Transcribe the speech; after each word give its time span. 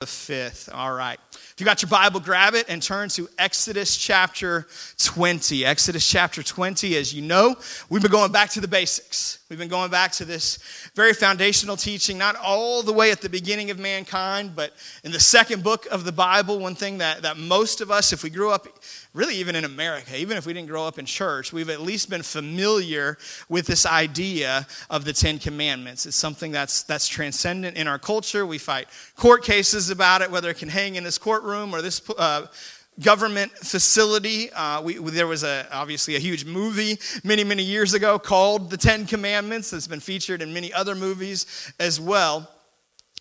the 0.00 0.06
fifth. 0.06 0.70
All 0.72 0.94
right. 0.94 1.18
If 1.30 1.56
you 1.58 1.66
got 1.66 1.82
your 1.82 1.90
Bible, 1.90 2.20
grab 2.20 2.54
it 2.54 2.64
and 2.70 2.82
turn 2.82 3.10
to 3.10 3.28
Exodus 3.36 3.98
chapter 3.98 4.66
20. 4.96 5.66
Exodus 5.66 6.08
chapter 6.08 6.42
20, 6.42 6.96
as 6.96 7.12
you 7.12 7.20
know, 7.20 7.54
we've 7.90 8.00
been 8.00 8.10
going 8.10 8.32
back 8.32 8.48
to 8.52 8.62
the 8.62 8.68
basics. 8.68 9.40
We've 9.50 9.58
been 9.58 9.68
going 9.68 9.90
back 9.90 10.12
to 10.12 10.24
this 10.24 10.58
very 10.94 11.12
foundational 11.12 11.76
teaching, 11.76 12.16
not 12.16 12.34
all 12.36 12.82
the 12.82 12.94
way 12.94 13.10
at 13.10 13.20
the 13.20 13.28
beginning 13.28 13.70
of 13.70 13.78
mankind, 13.78 14.56
but 14.56 14.72
in 15.04 15.12
the 15.12 15.20
second 15.20 15.62
book 15.62 15.84
of 15.90 16.06
the 16.06 16.12
Bible. 16.12 16.58
One 16.58 16.74
thing 16.74 16.96
that, 16.96 17.20
that 17.20 17.36
most 17.36 17.82
of 17.82 17.90
us, 17.90 18.14
if 18.14 18.22
we 18.22 18.30
grew 18.30 18.52
up 18.52 18.68
really 19.12 19.36
even 19.36 19.56
in 19.56 19.64
America, 19.64 20.16
even 20.16 20.36
if 20.36 20.46
we 20.46 20.52
didn't 20.52 20.68
grow 20.68 20.86
up 20.86 20.98
in 20.98 21.04
church, 21.04 21.52
we've 21.52 21.70
at 21.70 21.80
least 21.80 22.08
been 22.08 22.22
familiar 22.22 23.18
with 23.48 23.66
this 23.66 23.84
idea 23.84 24.66
of 24.88 25.04
the 25.04 25.12
Ten 25.12 25.38
Commandments. 25.38 26.06
It's 26.06 26.16
something 26.16 26.52
that's, 26.52 26.84
that's 26.84 27.08
transcendent 27.08 27.76
in 27.76 27.88
our 27.88 27.98
culture. 27.98 28.46
We 28.46 28.58
fight 28.58 28.88
court 29.16 29.42
cases 29.44 29.90
about 29.90 30.22
it, 30.22 30.30
whether 30.30 30.50
it 30.50 30.58
can 30.58 30.68
hang 30.68 30.94
in 30.94 31.02
this 31.02 31.18
courtroom 31.18 31.74
or 31.74 31.82
this 31.82 32.00
uh, 32.18 32.46
government 33.00 33.50
facility. 33.52 34.52
Uh, 34.52 34.80
we, 34.82 34.94
there 34.94 35.26
was 35.26 35.42
a, 35.42 35.66
obviously 35.72 36.14
a 36.14 36.20
huge 36.20 36.44
movie 36.44 36.98
many, 37.24 37.42
many 37.42 37.64
years 37.64 37.94
ago 37.94 38.18
called 38.18 38.70
The 38.70 38.76
Ten 38.76 39.06
Commandments 39.06 39.70
that's 39.70 39.88
been 39.88 40.00
featured 40.00 40.40
in 40.40 40.52
many 40.52 40.72
other 40.72 40.94
movies 40.94 41.72
as 41.80 42.00
well. 42.00 42.48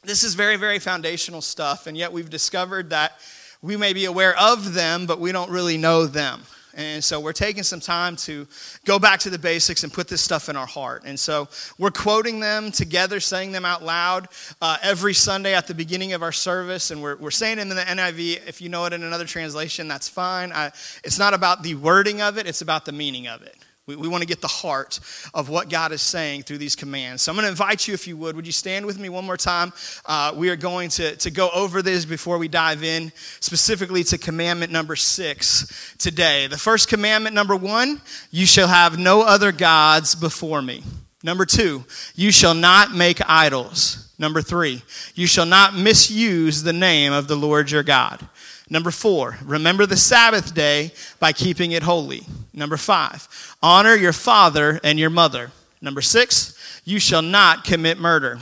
This 0.04 0.24
is 0.24 0.36
very, 0.36 0.56
very 0.56 0.80
foundational 0.80 1.42
stuff, 1.42 1.88
and 1.88 1.98
yet 1.98 2.14
we've 2.14 2.30
discovered 2.30 2.92
that 2.92 3.14
we 3.62 3.76
may 3.78 3.94
be 3.94 4.06
aware 4.06 4.38
of 4.38 4.74
them, 4.74 5.06
but 5.06 5.20
we 5.20 5.32
don't 5.32 5.52
really 5.52 5.78
know 5.78 6.06
them. 6.06 6.42
And 6.76 7.04
so 7.04 7.20
we're 7.20 7.34
taking 7.34 7.64
some 7.64 7.82
time 7.82 8.16
to 8.18 8.48
go 8.86 9.00
back 9.00 9.20
to 9.22 9.30
the 9.30 9.38
basics 9.38 9.84
and 9.84 9.92
put 9.92 10.08
this 10.08 10.22
stuff 10.22 10.48
in 10.48 10.56
our 10.56 10.66
heart. 10.66 11.02
And 11.04 11.20
so 11.20 11.50
we're 11.78 11.92
quoting 11.92 12.40
them 12.40 12.72
together, 12.72 13.20
saying 13.20 13.52
them 13.52 13.66
out 13.66 13.84
loud 13.84 14.30
uh, 14.62 14.78
every 14.82 15.14
Sunday 15.14 15.56
at 15.56 15.68
the 15.68 15.74
beginning 15.74 16.14
of 16.14 16.24
our 16.24 16.32
service. 16.32 16.92
And 16.92 17.02
we're, 17.02 17.18
we're 17.18 17.32
saying 17.32 17.58
them 17.58 17.72
in 17.72 17.76
the 17.76 17.82
NIV. 17.82 18.48
If 18.48 18.62
you 18.62 18.70
know 18.70 18.86
it 18.86 18.94
in 18.94 19.04
another 19.04 19.26
translation, 19.26 19.90
that's 19.90 20.08
fine. 20.08 20.54
I, 20.54 20.68
it's 21.04 21.20
not 21.20 21.34
about 21.34 21.64
the 21.64 21.76
wording 21.76 22.22
of 22.22 22.38
it, 22.38 22.48
it's 22.48 22.62
about 22.62 22.86
the 22.86 22.94
meaning 22.94 23.28
of 23.28 23.42
it. 23.42 23.59
We, 23.90 23.96
we 23.96 24.08
want 24.08 24.22
to 24.22 24.28
get 24.28 24.40
the 24.40 24.48
heart 24.48 25.00
of 25.34 25.50
what 25.50 25.68
God 25.68 25.92
is 25.92 26.04
saying 26.04 26.44
through 26.44 26.60
these 26.60 26.76
commands. 26.76 27.24
So 27.24 27.32
I'm 27.32 27.36
going 27.36 27.46
to 27.46 27.50
invite 27.50 27.88
you, 27.88 27.96
if 27.96 28.08
you 28.08 28.16
would, 28.18 28.36
would 28.36 28.46
you 28.46 28.52
stand 28.52 28.86
with 28.86 29.00
me 29.00 29.10
one 29.10 29.26
more 29.26 29.36
time? 29.36 29.74
Uh, 30.06 30.32
we 30.36 30.50
are 30.52 30.56
going 30.56 30.90
to, 30.90 31.16
to 31.16 31.32
go 31.32 31.50
over 31.56 31.82
this 31.82 32.06
before 32.06 32.38
we 32.38 32.48
dive 32.48 32.84
in, 32.84 33.12
specifically 33.40 34.04
to 34.04 34.20
commandment 34.20 34.72
number 34.72 34.96
six 34.96 35.96
today. 35.98 36.46
The 36.46 36.58
first 36.58 36.88
commandment, 36.88 37.34
number 37.34 37.56
one, 37.56 38.00
you 38.30 38.46
shall 38.46 38.68
have 38.68 39.00
no 39.00 39.24
other 39.24 39.52
gods 39.52 40.14
before 40.14 40.62
me. 40.62 40.84
Number 41.24 41.48
two, 41.48 41.84
you 42.16 42.32
shall 42.32 42.54
not 42.54 42.94
make 42.94 43.28
idols. 43.28 44.14
Number 44.20 44.44
three, 44.44 44.84
you 45.16 45.26
shall 45.26 45.48
not 45.48 45.76
misuse 45.76 46.62
the 46.62 46.74
name 46.74 47.12
of 47.12 47.28
the 47.28 47.36
Lord 47.36 47.72
your 47.72 47.84
God. 47.84 48.28
Number 48.70 48.92
four, 48.92 49.38
remember 49.44 49.86
the 49.86 49.98
Sabbath 49.98 50.54
day 50.54 50.92
by 51.20 51.34
keeping 51.34 51.72
it 51.72 51.84
holy. 51.84 52.22
Number 52.54 52.78
five, 52.78 53.28
honor 53.64 53.96
your 53.96 54.14
father 54.14 54.80
and 54.84 55.00
your 55.00 55.10
mother. 55.10 55.52
Number 55.82 56.02
six, 56.02 56.82
you 56.86 57.00
shall 57.00 57.22
not 57.22 57.64
commit 57.64 57.98
murder. 57.98 58.40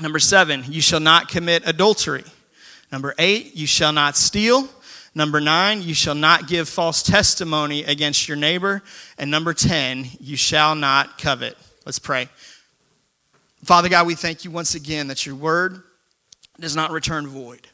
Number 0.00 0.18
seven, 0.18 0.64
you 0.66 0.80
shall 0.80 1.00
not 1.00 1.28
commit 1.28 1.62
adultery. 1.66 2.24
Number 2.90 3.14
eight, 3.18 3.54
you 3.54 3.66
shall 3.66 3.92
not 3.92 4.16
steal. 4.16 4.68
Number 5.14 5.40
nine, 5.40 5.82
you 5.82 5.94
shall 5.94 6.16
not 6.16 6.48
give 6.48 6.68
false 6.68 7.02
testimony 7.02 7.84
against 7.84 8.26
your 8.26 8.36
neighbor. 8.36 8.82
And 9.16 9.30
number 9.30 9.54
10, 9.54 10.08
you 10.18 10.36
shall 10.36 10.74
not 10.74 11.18
covet. 11.18 11.56
Let's 11.86 12.00
pray. 12.00 12.28
Father 13.62 13.88
God, 13.88 14.06
we 14.06 14.16
thank 14.16 14.44
you 14.44 14.50
once 14.50 14.74
again 14.74 15.06
that 15.08 15.24
your 15.24 15.36
word 15.36 15.82
does 16.58 16.74
not 16.74 16.90
return 16.90 17.28
void. 17.28 17.68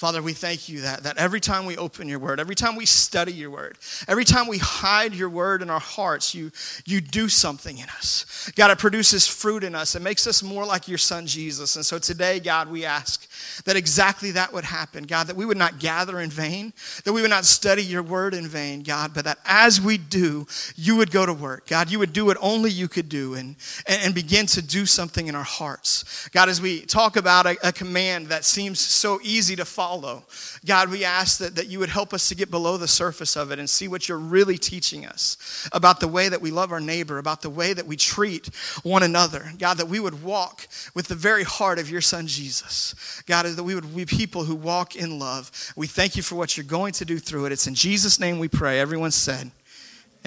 Father, 0.00 0.22
we 0.22 0.32
thank 0.32 0.70
you 0.70 0.80
that, 0.80 1.02
that 1.02 1.18
every 1.18 1.40
time 1.40 1.66
we 1.66 1.76
open 1.76 2.08
your 2.08 2.18
word, 2.18 2.40
every 2.40 2.54
time 2.54 2.74
we 2.74 2.86
study 2.86 3.34
your 3.34 3.50
word, 3.50 3.76
every 4.08 4.24
time 4.24 4.48
we 4.48 4.56
hide 4.56 5.14
your 5.14 5.28
word 5.28 5.60
in 5.60 5.68
our 5.68 5.78
hearts, 5.78 6.34
you, 6.34 6.50
you 6.86 7.02
do 7.02 7.28
something 7.28 7.76
in 7.76 7.86
us. 7.90 8.50
God, 8.56 8.70
it 8.70 8.78
produces 8.78 9.26
fruit 9.26 9.62
in 9.62 9.74
us. 9.74 9.94
It 9.94 10.00
makes 10.00 10.26
us 10.26 10.42
more 10.42 10.64
like 10.64 10.88
your 10.88 10.96
son, 10.96 11.26
Jesus. 11.26 11.76
And 11.76 11.84
so 11.84 11.98
today, 11.98 12.40
God, 12.40 12.70
we 12.70 12.86
ask 12.86 13.29
that 13.64 13.76
exactly 13.76 14.30
that 14.32 14.52
would 14.52 14.64
happen. 14.64 15.04
God, 15.04 15.26
that 15.26 15.36
we 15.36 15.44
would 15.44 15.56
not 15.56 15.78
gather 15.78 16.20
in 16.20 16.30
vain, 16.30 16.72
that 17.04 17.12
we 17.12 17.20
would 17.20 17.30
not 17.30 17.44
study 17.44 17.82
your 17.82 18.02
word 18.02 18.34
in 18.34 18.46
vain, 18.46 18.82
God, 18.82 19.12
but 19.14 19.24
that 19.24 19.38
as 19.44 19.80
we 19.80 19.98
do, 19.98 20.46
you 20.76 20.96
would 20.96 21.10
go 21.10 21.26
to 21.26 21.32
work. 21.32 21.66
God, 21.66 21.90
you 21.90 21.98
would 21.98 22.12
do 22.12 22.24
what 22.24 22.36
only 22.40 22.70
you 22.70 22.88
could 22.88 23.08
do 23.08 23.34
and, 23.34 23.56
and, 23.86 24.14
begin 24.14 24.46
to 24.46 24.60
do 24.60 24.86
something 24.86 25.28
in 25.28 25.34
our 25.34 25.44
hearts. 25.44 26.28
God, 26.32 26.48
as 26.48 26.60
we 26.60 26.80
talk 26.80 27.16
about 27.16 27.46
a, 27.46 27.56
a 27.66 27.72
command 27.72 28.26
that 28.28 28.44
seems 28.44 28.80
so 28.80 29.20
easy 29.22 29.54
to 29.56 29.64
follow, 29.64 29.90
follow. 30.00 30.24
God, 30.64 30.90
we 30.90 31.04
ask 31.04 31.38
that, 31.38 31.56
that 31.56 31.68
you 31.68 31.78
would 31.78 31.88
help 31.88 32.12
us 32.12 32.28
to 32.28 32.34
get 32.34 32.50
below 32.50 32.76
the 32.76 32.86
surface 32.86 33.36
of 33.36 33.50
it 33.50 33.58
and 33.58 33.68
see 33.68 33.88
what 33.88 34.08
you're 34.08 34.18
really 34.18 34.58
teaching 34.58 35.06
us 35.06 35.68
about 35.72 36.00
the 36.00 36.08
way 36.08 36.28
that 36.28 36.40
we 36.40 36.50
love 36.50 36.70
our 36.70 36.80
neighbor, 36.80 37.18
about 37.18 37.42
the 37.42 37.50
way 37.50 37.72
that 37.72 37.86
we 37.86 37.96
treat 37.96 38.46
one 38.82 39.02
another. 39.02 39.52
God, 39.58 39.78
that 39.78 39.88
we 39.88 40.00
would 40.00 40.22
walk 40.22 40.66
with 40.94 41.08
the 41.08 41.14
very 41.14 41.44
heart 41.44 41.78
of 41.78 41.90
your 41.90 42.00
son 42.00 42.26
Jesus. 42.26 43.22
God, 43.30 43.46
is 43.46 43.56
that 43.56 43.62
we 43.62 43.74
would 43.74 43.94
be 43.94 44.04
people 44.04 44.44
who 44.44 44.56
walk 44.56 44.96
in 44.96 45.18
love. 45.18 45.72
We 45.76 45.86
thank 45.86 46.16
you 46.16 46.22
for 46.22 46.34
what 46.34 46.56
you're 46.56 46.64
going 46.64 46.92
to 46.94 47.04
do 47.04 47.18
through 47.18 47.46
it. 47.46 47.52
It's 47.52 47.68
in 47.68 47.76
Jesus' 47.76 48.18
name 48.18 48.38
we 48.40 48.48
pray. 48.48 48.80
Everyone 48.80 49.12
said, 49.12 49.50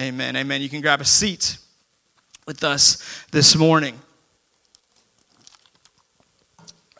Amen. 0.00 0.34
Amen. 0.36 0.62
You 0.62 0.70
can 0.70 0.80
grab 0.80 1.00
a 1.00 1.04
seat 1.04 1.58
with 2.46 2.64
us 2.64 3.24
this 3.30 3.54
morning. 3.54 4.00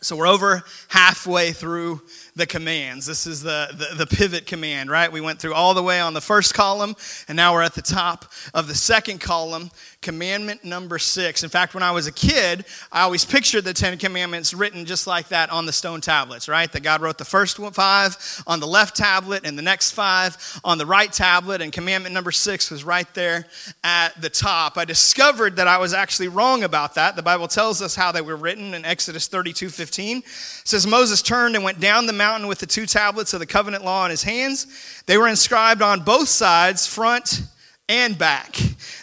So 0.01 0.15
we're 0.15 0.27
over 0.27 0.63
halfway 0.89 1.51
through 1.51 2.03
the 2.35 2.45
commands. 2.45 3.05
This 3.05 3.25
is 3.25 3.41
the, 3.41 3.69
the, 3.71 3.95
the, 3.95 4.05
pivot 4.05 4.45
command, 4.45 4.89
right? 4.89 5.09
We 5.09 5.21
went 5.21 5.39
through 5.39 5.53
all 5.53 5.73
the 5.73 5.81
way 5.81 6.01
on 6.01 6.13
the 6.13 6.19
first 6.19 6.53
column, 6.53 6.95
and 7.29 7.37
now 7.37 7.53
we're 7.53 7.61
at 7.61 7.75
the 7.75 7.81
top 7.81 8.25
of 8.53 8.67
the 8.67 8.75
second 8.75 9.21
column, 9.21 9.71
commandment 10.01 10.65
number 10.65 10.99
six. 10.99 11.43
In 11.43 11.49
fact, 11.49 11.73
when 11.73 11.81
I 11.81 11.91
was 11.91 12.07
a 12.07 12.11
kid, 12.11 12.65
I 12.91 13.03
always 13.03 13.23
pictured 13.23 13.63
the 13.63 13.73
Ten 13.73 13.97
Commandments 13.97 14.53
written 14.53 14.83
just 14.83 15.07
like 15.07 15.29
that 15.29 15.49
on 15.49 15.65
the 15.65 15.71
stone 15.71 16.01
tablets, 16.01 16.49
right? 16.49 16.69
That 16.73 16.83
God 16.83 16.99
wrote 16.99 17.17
the 17.17 17.25
first 17.25 17.57
five 17.57 18.43
on 18.45 18.59
the 18.59 18.67
left 18.67 18.97
tablet 18.97 19.45
and 19.45 19.57
the 19.57 19.63
next 19.63 19.91
five 19.91 20.59
on 20.65 20.77
the 20.77 20.85
right 20.85 21.11
tablet, 21.11 21.61
and 21.61 21.71
commandment 21.71 22.13
number 22.13 22.33
six 22.33 22.69
was 22.69 22.83
right 22.83 23.11
there 23.13 23.45
at 23.85 24.09
the 24.21 24.29
top. 24.29 24.77
I 24.77 24.83
discovered 24.83 25.55
that 25.55 25.69
I 25.69 25.77
was 25.77 25.93
actually 25.93 26.27
wrong 26.27 26.65
about 26.65 26.95
that. 26.95 27.15
The 27.15 27.23
Bible 27.23 27.47
tells 27.47 27.81
us 27.81 27.95
how 27.95 28.11
they 28.11 28.21
were 28.21 28.35
written 28.35 28.73
in 28.73 28.83
Exodus 28.83 29.29
32 29.29 29.69
15. 29.69 30.17
It 30.17 30.23
says, 30.25 30.85
Moses 30.85 31.21
turned 31.21 31.55
and 31.55 31.63
went 31.63 31.79
down 31.79 32.05
the 32.07 32.13
mountain 32.13 32.24
mountain 32.25 32.47
with 32.47 32.57
the 32.57 32.65
two 32.65 32.87
tablets 32.87 33.35
of 33.35 33.39
the 33.39 33.45
covenant 33.45 33.85
law 33.85 34.03
in 34.03 34.09
his 34.09 34.23
hands. 34.23 34.65
They 35.05 35.15
were 35.15 35.27
inscribed 35.27 35.83
on 35.83 35.99
both 35.99 36.27
sides, 36.27 36.87
front 36.87 37.43
and 37.87 38.17
back. 38.17 38.55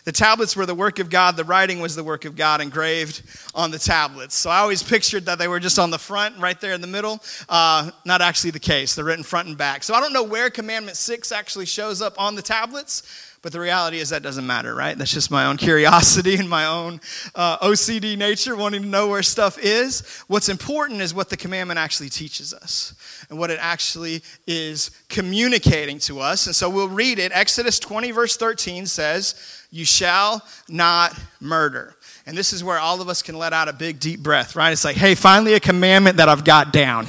The 0.05 0.10
tablets 0.10 0.56
were 0.56 0.66
the 0.66 0.75
work 0.75 0.99
of 0.99 1.09
God, 1.09 1.37
the 1.37 1.44
writing 1.44 1.78
was 1.78 1.94
the 1.94 2.03
work 2.03 2.25
of 2.25 2.34
God 2.34 2.61
engraved 2.61 3.22
on 3.55 3.71
the 3.71 3.78
tablets. 3.78 4.34
So 4.34 4.50
I 4.50 4.59
always 4.59 4.82
pictured 4.82 5.27
that 5.27 5.38
they 5.38 5.47
were 5.47 5.61
just 5.61 5.78
on 5.78 5.91
the 5.91 6.00
front, 6.00 6.37
right 6.38 6.61
there 6.61 6.72
in 6.72 6.81
the 6.81 6.88
middle. 6.88 7.22
Uh, 7.49 7.93
not 8.05 8.22
actually 8.22 8.50
the 8.50 8.59
case, 8.59 8.97
they're 8.97 9.05
written 9.05 9.22
front 9.22 9.47
and 9.47 9.56
back. 9.56 9.84
So 9.84 9.94
I 9.94 10.00
don't 10.00 10.12
know 10.12 10.25
where 10.25 10.50
Commandment 10.50 10.97
6 10.97 11.31
actually 11.31 11.66
shows 11.66 12.03
up 12.03 12.15
on 12.19 12.34
the 12.34 12.43
tablets. 12.43 13.05
But 13.43 13.51
the 13.51 13.59
reality 13.59 13.99
is 13.99 14.11
that 14.11 14.23
doesn't 14.23 14.47
matter, 14.47 14.73
right? 14.73 14.97
That's 14.97 15.13
just 15.13 15.29
my 15.29 15.47
own 15.47 15.57
curiosity 15.57 16.37
and 16.39 16.49
my 16.49 16.67
own 16.67 17.01
uh, 17.35 17.59
OCD 17.59 18.17
nature, 18.17 18.55
wanting 18.55 18.83
to 18.83 18.89
know 18.89 19.09
where 19.09 19.23
stuff 19.23 19.59
is. 19.59 20.23
What's 20.29 20.49
important 20.49 21.01
is 21.01 21.13
what 21.13 21.29
the 21.29 21.37
commandment 21.37 21.79
actually 21.79 22.09
teaches 22.09 22.55
us 22.55 22.95
and 23.29 23.39
what 23.39 23.51
it 23.51 23.59
actually 23.61 24.23
is 24.47 24.91
communicating 25.09 25.99
to 26.01 26.21
us. 26.21 26.47
And 26.47 26.55
so 26.55 26.71
we'll 26.71 26.89
read 26.89 27.19
it. 27.19 27.33
Exodus 27.35 27.81
20, 27.81 28.13
verse 28.13 28.37
13 28.37 28.87
says, 28.87 29.67
You 29.73 29.85
shall 29.85 30.43
not 30.69 31.19
murder. 31.41 31.97
And 32.25 32.38
this 32.38 32.53
is 32.53 32.62
where 32.62 32.78
all 32.78 33.00
of 33.00 33.09
us 33.09 33.21
can 33.21 33.37
let 33.37 33.53
out 33.53 33.69
a 33.69 33.72
big, 33.72 33.99
deep 33.99 34.22
breath, 34.22 34.55
right? 34.55 34.72
It's 34.72 34.84
like, 34.84 34.94
hey, 34.94 35.16
finally 35.16 35.55
a 35.55 35.60
commandment 35.60 36.19
that 36.19 36.28
I've 36.28 36.44
got 36.44 36.72
down, 36.72 37.05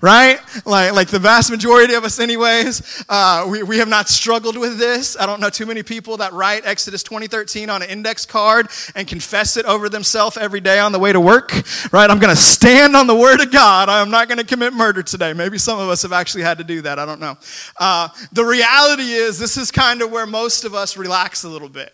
right? 0.00 0.38
Like, 0.64 0.92
like 0.92 1.08
the 1.08 1.18
vast 1.18 1.50
majority 1.50 1.94
of 1.94 2.04
us, 2.04 2.20
anyways, 2.20 3.04
uh, 3.08 3.44
we, 3.50 3.64
we 3.64 3.78
have 3.78 3.88
not 3.88 4.08
struggled 4.08 4.56
with 4.56 4.78
this. 4.78 5.16
I 5.18 5.26
don't 5.26 5.40
know 5.40 5.50
too 5.50 5.66
many 5.66 5.82
people 5.82 6.18
that 6.18 6.32
write 6.32 6.64
Exodus 6.64 7.02
2013 7.02 7.70
on 7.70 7.82
an 7.82 7.88
index 7.88 8.24
card 8.24 8.68
and 8.94 9.08
confess 9.08 9.56
it 9.56 9.66
over 9.66 9.88
themselves 9.88 10.36
every 10.36 10.60
day 10.60 10.78
on 10.78 10.92
the 10.92 10.98
way 11.00 11.12
to 11.12 11.20
work, 11.20 11.50
right? 11.90 12.08
I'm 12.08 12.20
going 12.20 12.34
to 12.34 12.40
stand 12.40 12.94
on 12.94 13.08
the 13.08 13.16
word 13.16 13.40
of 13.40 13.50
God. 13.50 13.88
I'm 13.88 14.10
not 14.12 14.28
going 14.28 14.38
to 14.38 14.46
commit 14.46 14.74
murder 14.74 15.02
today. 15.02 15.32
Maybe 15.32 15.58
some 15.58 15.80
of 15.80 15.88
us 15.88 16.02
have 16.02 16.12
actually 16.12 16.44
had 16.44 16.58
to 16.58 16.64
do 16.64 16.82
that. 16.82 17.00
I 17.00 17.04
don't 17.04 17.20
know. 17.20 17.36
Uh, 17.80 18.10
the 18.30 18.44
reality 18.44 19.10
is, 19.10 19.40
this 19.40 19.56
is 19.56 19.72
kind 19.72 20.02
of 20.02 20.12
where 20.12 20.26
most 20.26 20.64
of 20.64 20.72
us 20.72 20.96
relax 20.96 21.42
a 21.42 21.48
little 21.48 21.68
bit 21.68 21.92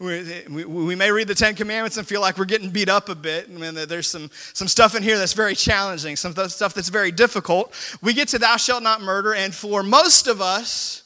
we, 0.00 0.64
we, 0.64 0.94
may 0.94 1.10
read 1.10 1.28
the 1.28 1.34
Ten 1.34 1.54
Commandments 1.54 1.98
and 1.98 2.08
feel 2.08 2.22
like 2.22 2.38
we're 2.38 2.46
getting 2.46 2.70
beat 2.70 2.88
up 2.88 3.10
a 3.10 3.14
bit. 3.14 3.50
I 3.50 3.52
mean, 3.52 3.74
there's 3.74 4.06
some, 4.06 4.30
some 4.54 4.66
stuff 4.66 4.94
in 4.94 5.02
here 5.02 5.18
that's 5.18 5.34
very 5.34 5.54
challenging, 5.54 6.16
some 6.16 6.32
stuff 6.32 6.72
that's 6.72 6.88
very 6.88 7.12
difficult. 7.12 7.74
We 8.00 8.14
get 8.14 8.28
to 8.28 8.38
Thou 8.38 8.56
shalt 8.56 8.82
not 8.82 9.02
murder, 9.02 9.34
and 9.34 9.54
for 9.54 9.82
most 9.82 10.26
of 10.26 10.40
us, 10.40 11.02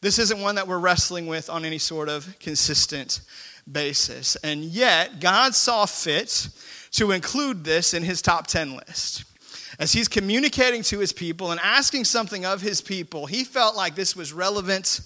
this 0.00 0.20
isn't 0.20 0.40
one 0.40 0.54
that 0.54 0.68
we're 0.68 0.78
wrestling 0.78 1.26
with 1.26 1.50
on 1.50 1.64
any 1.64 1.78
sort 1.78 2.08
of 2.08 2.38
consistent 2.38 3.20
basis. 3.70 4.36
And 4.36 4.62
yet, 4.62 5.18
God 5.18 5.56
saw 5.56 5.84
fit 5.84 6.48
to 6.92 7.10
include 7.10 7.64
this 7.64 7.94
in 7.94 8.04
his 8.04 8.22
top 8.22 8.46
10 8.46 8.76
list. 8.76 9.24
as 9.80 9.92
he's 9.92 10.06
communicating 10.06 10.82
to 10.84 11.00
his 11.00 11.12
people 11.12 11.50
and 11.50 11.60
asking 11.60 12.04
something 12.04 12.46
of 12.46 12.62
his 12.62 12.80
people, 12.80 13.26
he 13.26 13.42
felt 13.42 13.74
like 13.74 13.96
this 13.96 14.14
was 14.14 14.32
relevant 14.32 15.00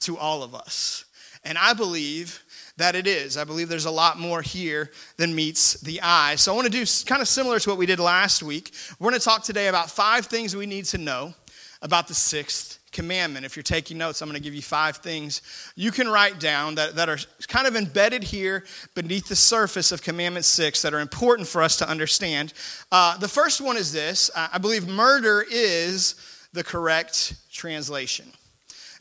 to 0.00 0.16
all 0.16 0.44
of 0.44 0.54
us. 0.54 1.04
And 1.44 1.58
I 1.58 1.74
believe 1.74 2.43
that 2.76 2.96
it 2.96 3.06
is. 3.06 3.36
I 3.36 3.44
believe 3.44 3.68
there's 3.68 3.84
a 3.84 3.90
lot 3.90 4.18
more 4.18 4.42
here 4.42 4.90
than 5.16 5.34
meets 5.34 5.80
the 5.80 6.00
eye. 6.02 6.34
So 6.36 6.52
I 6.52 6.56
want 6.56 6.66
to 6.66 6.72
do 6.72 6.84
kind 7.06 7.22
of 7.22 7.28
similar 7.28 7.58
to 7.58 7.68
what 7.68 7.78
we 7.78 7.86
did 7.86 8.00
last 8.00 8.42
week. 8.42 8.72
We're 8.98 9.10
going 9.10 9.20
to 9.20 9.24
talk 9.24 9.44
today 9.44 9.68
about 9.68 9.90
five 9.90 10.26
things 10.26 10.56
we 10.56 10.66
need 10.66 10.86
to 10.86 10.98
know 10.98 11.34
about 11.82 12.08
the 12.08 12.14
sixth 12.14 12.78
commandment. 12.90 13.44
If 13.44 13.56
you're 13.56 13.62
taking 13.62 13.98
notes, 13.98 14.22
I'm 14.22 14.28
going 14.28 14.40
to 14.40 14.42
give 14.42 14.54
you 14.54 14.62
five 14.62 14.96
things 14.96 15.42
you 15.76 15.90
can 15.90 16.08
write 16.08 16.40
down 16.40 16.76
that, 16.76 16.96
that 16.96 17.08
are 17.08 17.18
kind 17.48 17.66
of 17.66 17.76
embedded 17.76 18.24
here 18.24 18.64
beneath 18.94 19.28
the 19.28 19.36
surface 19.36 19.92
of 19.92 20.02
Commandment 20.02 20.46
6 20.46 20.82
that 20.82 20.94
are 20.94 21.00
important 21.00 21.46
for 21.46 21.62
us 21.62 21.76
to 21.78 21.88
understand. 21.88 22.54
Uh, 22.90 23.18
the 23.18 23.28
first 23.28 23.60
one 23.60 23.76
is 23.76 23.92
this 23.92 24.30
I 24.34 24.58
believe 24.58 24.88
murder 24.88 25.44
is 25.48 26.14
the 26.52 26.64
correct 26.64 27.34
translation. 27.52 28.32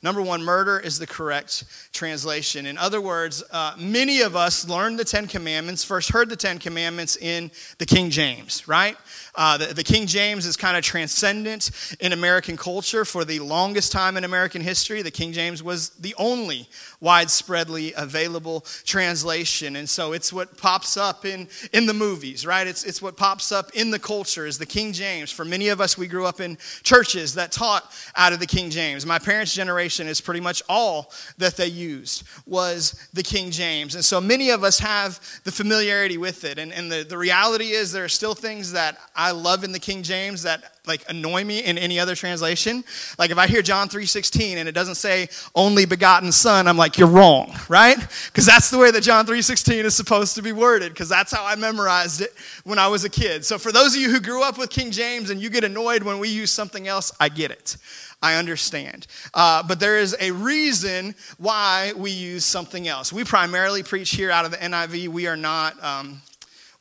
Number 0.04 0.22
one, 0.22 0.44
murder 0.44 0.78
is 0.78 1.00
the 1.00 1.08
correct 1.08 1.64
translation. 1.94 2.66
In 2.66 2.78
other 2.78 3.00
words, 3.00 3.42
uh, 3.52 3.74
many 3.80 4.20
of 4.20 4.36
us 4.36 4.68
learned 4.68 5.00
the 5.00 5.06
Ten 5.06 5.28
Commandments, 5.28 5.86
first 5.86 6.12
heard 6.12 6.30
the 6.30 6.36
Ten 6.36 6.60
Commandments 6.60 7.16
in 7.16 7.50
the 7.78 7.86
King 7.86 8.10
James, 8.10 8.68
right? 8.68 8.98
Uh, 9.34 9.58
the, 9.58 9.68
the, 9.68 9.84
King 9.84 10.06
James 10.06 10.46
is 10.46 10.58
kind 10.58 10.76
of 10.76 10.84
transcendent 10.84 11.72
in 12.02 12.12
American 12.12 12.58
culture. 12.58 13.06
For 13.06 13.24
the 13.24 13.40
longest 13.40 13.94
time 13.94 14.18
in 14.18 14.26
American 14.26 14.62
history, 14.62 15.02
the 15.04 15.10
King 15.10 15.32
James 15.32 15.64
was 15.64 15.92
the 15.92 16.14
only 16.18 16.68
widespreadly 17.04 17.94
available 17.96 18.62
translation. 18.86 19.76
And 19.76 19.90
so 19.90 20.14
it's 20.14 20.32
what 20.32 20.58
pops 20.58 20.96
up 20.96 21.26
in, 21.26 21.48
in 21.74 21.86
the 21.86 21.94
movies, 21.94 22.46
right? 22.46 22.66
It's, 22.66 22.86
it's 22.86 23.02
what 23.02 23.18
pops 23.18 23.52
up 23.52 23.72
in 23.74 23.92
the 23.92 24.00
culture 24.00 24.46
is 24.46 24.58
the 24.58 24.66
King 24.66 24.94
James. 24.94 25.32
For 25.32 25.44
many 25.44 25.68
of 25.68 25.82
us, 25.82 25.98
we 25.98 26.08
grew 26.08 26.26
up 26.26 26.40
in 26.40 26.58
churches 26.84 27.36
that 27.36 27.52
taught 27.52 27.92
out 28.16 28.32
of 28.32 28.40
the 28.40 28.48
King 28.48 28.70
James. 28.70 29.06
My 29.06 29.20
parents' 29.20 29.54
generation 29.54 30.08
is 30.08 30.22
pretty 30.22 30.40
much 30.40 30.64
all 30.70 31.12
that 31.38 31.58
they 31.58 31.68
used 31.68 32.24
was 32.46 33.10
the 33.14 33.24
King 33.24 33.52
James. 33.52 33.96
And 33.96 34.06
so 34.06 34.22
many 34.22 34.50
of 34.50 34.64
us 34.64 34.80
have 34.80 35.20
the 35.44 35.52
familiarity 35.52 36.18
with 36.18 36.46
it. 36.46 36.58
And, 36.58 36.72
and 36.72 36.92
the, 36.92 37.04
the 37.04 37.18
reality 37.18 37.72
is 37.72 37.92
there 37.92 38.06
are 38.06 38.10
still 38.10 38.36
things 38.36 38.72
that 38.72 38.98
I 39.16 39.32
love 39.32 39.64
in 39.64 39.74
the 39.74 39.80
King 39.80 40.04
James 40.04 40.44
that 40.44 40.73
like 40.86 41.04
annoy 41.10 41.44
me 41.46 41.64
in 41.64 41.78
any 41.78 42.00
other 42.00 42.16
translation. 42.16 42.84
Like 43.18 43.32
if 43.32 43.38
I 43.38 43.48
hear 43.48 43.62
John 43.62 43.88
3:16 43.88 44.58
and 44.58 44.68
it 44.68 44.74
doesn't 44.74 44.96
say 44.96 45.30
only 45.56 45.86
begotten 45.86 46.32
son, 46.32 46.68
I'm 46.68 46.78
like 46.78 46.98
you're 46.98 47.08
wrong, 47.08 47.56
right? 47.70 47.98
Cuz 48.34 48.46
that's 48.46 48.70
the 48.70 48.78
way 48.78 48.92
that 48.92 49.02
John 49.02 49.26
3:16 49.26 49.86
is 49.86 49.96
supposed 49.96 50.36
to 50.36 50.42
be 50.42 50.52
worded 50.52 50.94
cuz 50.96 51.08
that's 51.08 51.32
how 51.32 51.46
I 51.46 51.56
memorized 51.56 52.22
it 52.22 52.34
when 52.64 52.80
I 52.80 52.88
was 52.88 53.06
a 53.06 53.10
kid. 53.10 53.46
So 53.46 53.58
for 53.58 53.72
those 53.72 53.96
of 53.96 54.02
you 54.02 54.12
who 54.12 54.20
grew 54.20 54.44
up 54.44 54.58
with 54.58 54.70
King 54.70 54.92
James 54.92 55.30
and 55.30 55.42
you 55.42 55.50
get 55.50 55.64
annoyed 55.64 56.04
when 56.04 56.20
we 56.20 56.28
use 56.28 56.52
something 56.52 56.88
else, 56.88 57.12
I 57.20 57.30
get 57.30 57.52
it. 57.52 57.78
I 58.22 58.36
understand. 58.36 59.06
Uh, 59.34 59.64
but 59.64 59.82
there 59.82 60.00
is 60.00 60.16
a 60.20 60.32
reason 60.32 61.14
why 61.38 61.92
we 61.96 62.12
use 62.12 62.46
something 62.46 62.88
else. 62.88 63.12
We 63.12 63.26
primarily 63.26 63.84
preach 63.84 64.12
here 64.12 64.32
out 64.32 64.46
of 64.46 64.52
the 64.52 64.58
NIV. 64.58 65.10
We 65.10 65.28
are 65.28 65.36
not 65.36 65.82
um, 65.84 66.22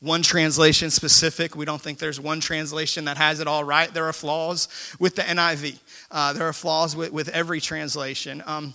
one 0.03 0.23
translation 0.23 0.91
specific. 0.91 1.55
We 1.55 1.65
don't 1.65 1.81
think 1.81 1.99
there's 1.99 2.21
one 2.21 2.41
translation 2.41 3.05
that 3.05 3.17
has 3.17 3.39
it 3.39 3.47
all 3.47 3.63
right. 3.63 3.93
There 3.93 4.09
are 4.09 4.13
flaws 4.13 4.69
with 4.99 5.15
the 5.15 5.23
NIV, 5.23 5.79
uh, 6.11 6.33
there 6.33 6.47
are 6.47 6.53
flaws 6.53 6.97
with, 6.97 7.13
with 7.13 7.29
every 7.29 7.61
translation. 7.61 8.43
Um, 8.45 8.75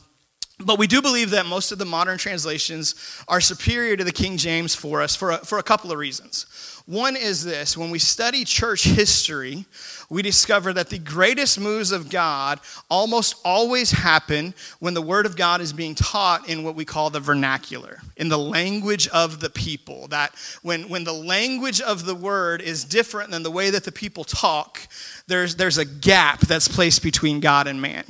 but 0.59 0.79
we 0.79 0.87
do 0.87 1.01
believe 1.01 1.29
that 1.31 1.45
most 1.45 1.71
of 1.71 1.77
the 1.77 1.85
modern 1.85 2.17
translations 2.17 2.95
are 3.27 3.39
superior 3.39 3.95
to 3.95 4.03
the 4.03 4.11
King 4.11 4.37
James 4.37 4.73
for 4.73 5.01
us 5.01 5.15
for 5.15 5.31
a, 5.31 5.37
for 5.37 5.59
a 5.59 5.63
couple 5.63 5.91
of 5.91 5.99
reasons. 5.99 6.47
One 6.87 7.17
is 7.17 7.43
this 7.43 7.77
when 7.77 7.91
we 7.91 7.99
study 7.99 8.45
church 8.45 8.85
history, 8.85 9.65
we 10.09 10.21
discover 10.21 10.71
that 10.71 10.89
the 10.89 10.97
greatest 10.97 11.59
moves 11.59 11.91
of 11.91 12.09
God 12.09 12.61
almost 12.89 13.35
always 13.43 13.91
happen 13.91 14.53
when 14.79 14.93
the 14.93 15.01
Word 15.01 15.25
of 15.25 15.35
God 15.35 15.59
is 15.59 15.73
being 15.73 15.95
taught 15.95 16.47
in 16.47 16.63
what 16.63 16.75
we 16.75 16.85
call 16.85 17.09
the 17.09 17.19
vernacular, 17.19 17.99
in 18.15 18.29
the 18.29 18.37
language 18.37 19.09
of 19.09 19.41
the 19.41 19.49
people. 19.49 20.07
That 20.07 20.33
when, 20.61 20.87
when 20.87 21.03
the 21.03 21.13
language 21.13 21.81
of 21.81 22.05
the 22.05 22.15
Word 22.15 22.61
is 22.61 22.85
different 22.85 23.31
than 23.31 23.43
the 23.43 23.51
way 23.51 23.69
that 23.69 23.83
the 23.83 23.91
people 23.91 24.23
talk, 24.23 24.79
there's, 25.27 25.57
there's 25.57 25.77
a 25.77 25.85
gap 25.85 26.39
that's 26.39 26.69
placed 26.69 27.03
between 27.03 27.41
God 27.41 27.67
and 27.67 27.81
man. 27.81 28.05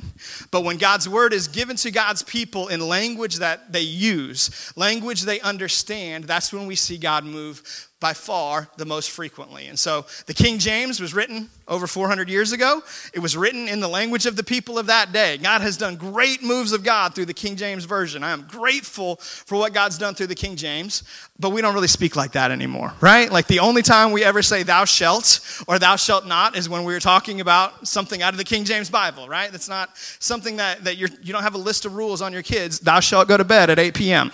But 0.52 0.62
when 0.62 0.78
God's 0.78 1.08
Word 1.08 1.32
is 1.32 1.48
given 1.48 1.74
to 1.78 1.90
God's 1.90 2.22
people 2.22 2.37
in 2.68 2.80
language 2.80 3.36
that 3.36 3.72
they 3.72 3.80
use, 3.80 4.72
language 4.76 5.22
they 5.22 5.40
understand, 5.40 6.24
that's 6.24 6.52
when 6.52 6.66
we 6.66 6.74
see 6.76 6.98
God 6.98 7.24
move 7.24 7.87
by 8.00 8.12
far 8.12 8.68
the 8.76 8.84
most 8.84 9.10
frequently. 9.10 9.66
And 9.66 9.78
so 9.78 10.06
the 10.26 10.34
King 10.34 10.58
James 10.58 11.00
was 11.00 11.14
written 11.14 11.50
over 11.66 11.86
400 11.86 12.30
years 12.30 12.52
ago. 12.52 12.82
It 13.12 13.18
was 13.18 13.36
written 13.36 13.68
in 13.68 13.80
the 13.80 13.88
language 13.88 14.24
of 14.24 14.36
the 14.36 14.44
people 14.44 14.78
of 14.78 14.86
that 14.86 15.12
day. 15.12 15.36
God 15.36 15.60
has 15.62 15.76
done 15.76 15.96
great 15.96 16.42
moves 16.42 16.72
of 16.72 16.84
God 16.84 17.14
through 17.14 17.26
the 17.26 17.34
King 17.34 17.56
James 17.56 17.84
Version. 17.84 18.22
I 18.22 18.30
am 18.30 18.42
grateful 18.42 19.16
for 19.16 19.58
what 19.58 19.74
God's 19.74 19.98
done 19.98 20.14
through 20.14 20.28
the 20.28 20.36
King 20.36 20.56
James, 20.56 21.02
but 21.40 21.50
we 21.50 21.60
don't 21.60 21.74
really 21.74 21.88
speak 21.88 22.14
like 22.14 22.32
that 22.32 22.50
anymore, 22.52 22.94
right? 23.00 23.30
Like 23.30 23.48
the 23.48 23.58
only 23.58 23.82
time 23.82 24.12
we 24.12 24.24
ever 24.24 24.42
say 24.42 24.62
thou 24.62 24.84
shalt 24.84 25.40
or 25.66 25.78
thou 25.78 25.96
shalt 25.96 26.26
not 26.26 26.56
is 26.56 26.68
when 26.68 26.84
we're 26.84 27.00
talking 27.00 27.40
about 27.40 27.86
something 27.86 28.22
out 28.22 28.32
of 28.32 28.38
the 28.38 28.44
King 28.44 28.64
James 28.64 28.88
Bible, 28.88 29.28
right? 29.28 29.50
That's 29.50 29.68
not 29.68 29.90
something 30.20 30.56
that, 30.56 30.84
that 30.84 30.96
you're, 30.96 31.10
you 31.20 31.32
don't 31.32 31.42
have 31.42 31.54
a 31.54 31.58
list 31.58 31.84
of 31.84 31.96
rules 31.96 32.22
on 32.22 32.32
your 32.32 32.42
kids. 32.42 32.78
Thou 32.78 33.00
shalt 33.00 33.26
go 33.26 33.36
to 33.36 33.44
bed 33.44 33.70
at 33.70 33.78
8 33.78 33.94
p.m., 33.94 34.30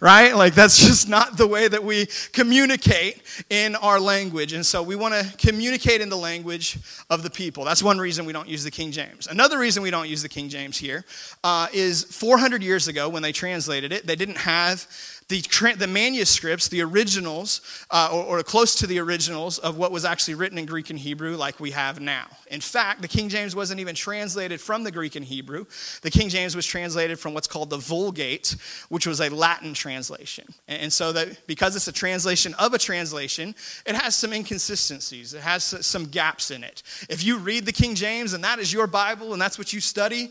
right? 0.00 0.34
Like 0.34 0.54
that's 0.54 0.78
just 0.86 1.08
not 1.08 1.36
the 1.36 1.46
way 1.46 1.68
that 1.68 1.84
we 1.84 2.06
communicate 2.32 3.01
in 3.50 3.76
our 3.76 4.00
language. 4.00 4.52
And 4.52 4.64
so 4.64 4.82
we 4.82 4.96
want 4.96 5.14
to 5.14 5.36
communicate 5.36 6.00
in 6.00 6.08
the 6.08 6.16
language 6.16 6.78
of 7.10 7.22
the 7.22 7.30
people. 7.30 7.64
That's 7.64 7.82
one 7.82 7.98
reason 7.98 8.24
we 8.24 8.32
don't 8.32 8.48
use 8.48 8.64
the 8.64 8.70
King 8.70 8.92
James. 8.92 9.26
Another 9.26 9.58
reason 9.58 9.82
we 9.82 9.90
don't 9.90 10.08
use 10.08 10.22
the 10.22 10.28
King 10.28 10.48
James 10.48 10.78
here 10.78 11.04
uh, 11.44 11.68
is 11.72 12.04
400 12.04 12.62
years 12.62 12.88
ago 12.88 13.08
when 13.08 13.22
they 13.22 13.32
translated 13.32 13.92
it, 13.92 14.06
they 14.06 14.16
didn't 14.16 14.38
have 14.38 14.86
the, 15.32 15.74
the 15.78 15.86
manuscripts, 15.86 16.68
the 16.68 16.82
originals, 16.82 17.62
uh, 17.90 18.10
or, 18.12 18.38
or, 18.38 18.42
close 18.42 18.74
to 18.74 18.86
the 18.86 18.98
originals 18.98 19.58
of 19.58 19.78
what 19.78 19.90
was 19.90 20.04
actually 20.04 20.34
written 20.34 20.58
in 20.58 20.66
Greek 20.66 20.90
and 20.90 20.98
Hebrew, 20.98 21.36
like 21.36 21.58
we 21.58 21.70
have 21.70 22.00
now. 22.00 22.26
In 22.48 22.60
fact, 22.60 23.00
the 23.00 23.08
King 23.08 23.30
James 23.30 23.56
wasn't 23.56 23.80
even 23.80 23.94
translated 23.94 24.60
from 24.60 24.84
the 24.84 24.90
Greek 24.90 25.16
and 25.16 25.24
Hebrew. 25.24 25.64
The 26.02 26.10
King 26.10 26.28
James 26.28 26.54
was 26.54 26.66
translated 26.66 27.18
from 27.18 27.32
what's 27.32 27.46
called 27.46 27.70
the 27.70 27.78
Vulgate, 27.78 28.56
which 28.90 29.06
was 29.06 29.22
a 29.22 29.30
Latin 29.30 29.72
translation. 29.72 30.44
And, 30.68 30.82
and 30.82 30.92
so 30.92 31.12
that 31.12 31.46
because 31.46 31.76
it's 31.76 31.88
a 31.88 31.92
translation 31.92 32.52
of 32.58 32.74
a 32.74 32.78
translation, 32.78 33.54
it 33.86 33.94
has 33.94 34.14
some 34.14 34.34
inconsistencies. 34.34 35.32
It 35.32 35.40
has 35.40 35.64
some 35.64 36.04
gaps 36.06 36.50
in 36.50 36.62
it. 36.62 36.82
If 37.08 37.24
you 37.24 37.38
read 37.38 37.64
the 37.64 37.72
King 37.72 37.94
James 37.94 38.34
and 38.34 38.44
that 38.44 38.58
is 38.58 38.70
your 38.70 38.86
Bible 38.86 39.32
and 39.32 39.40
that's 39.40 39.56
what 39.56 39.72
you 39.72 39.80
study, 39.80 40.30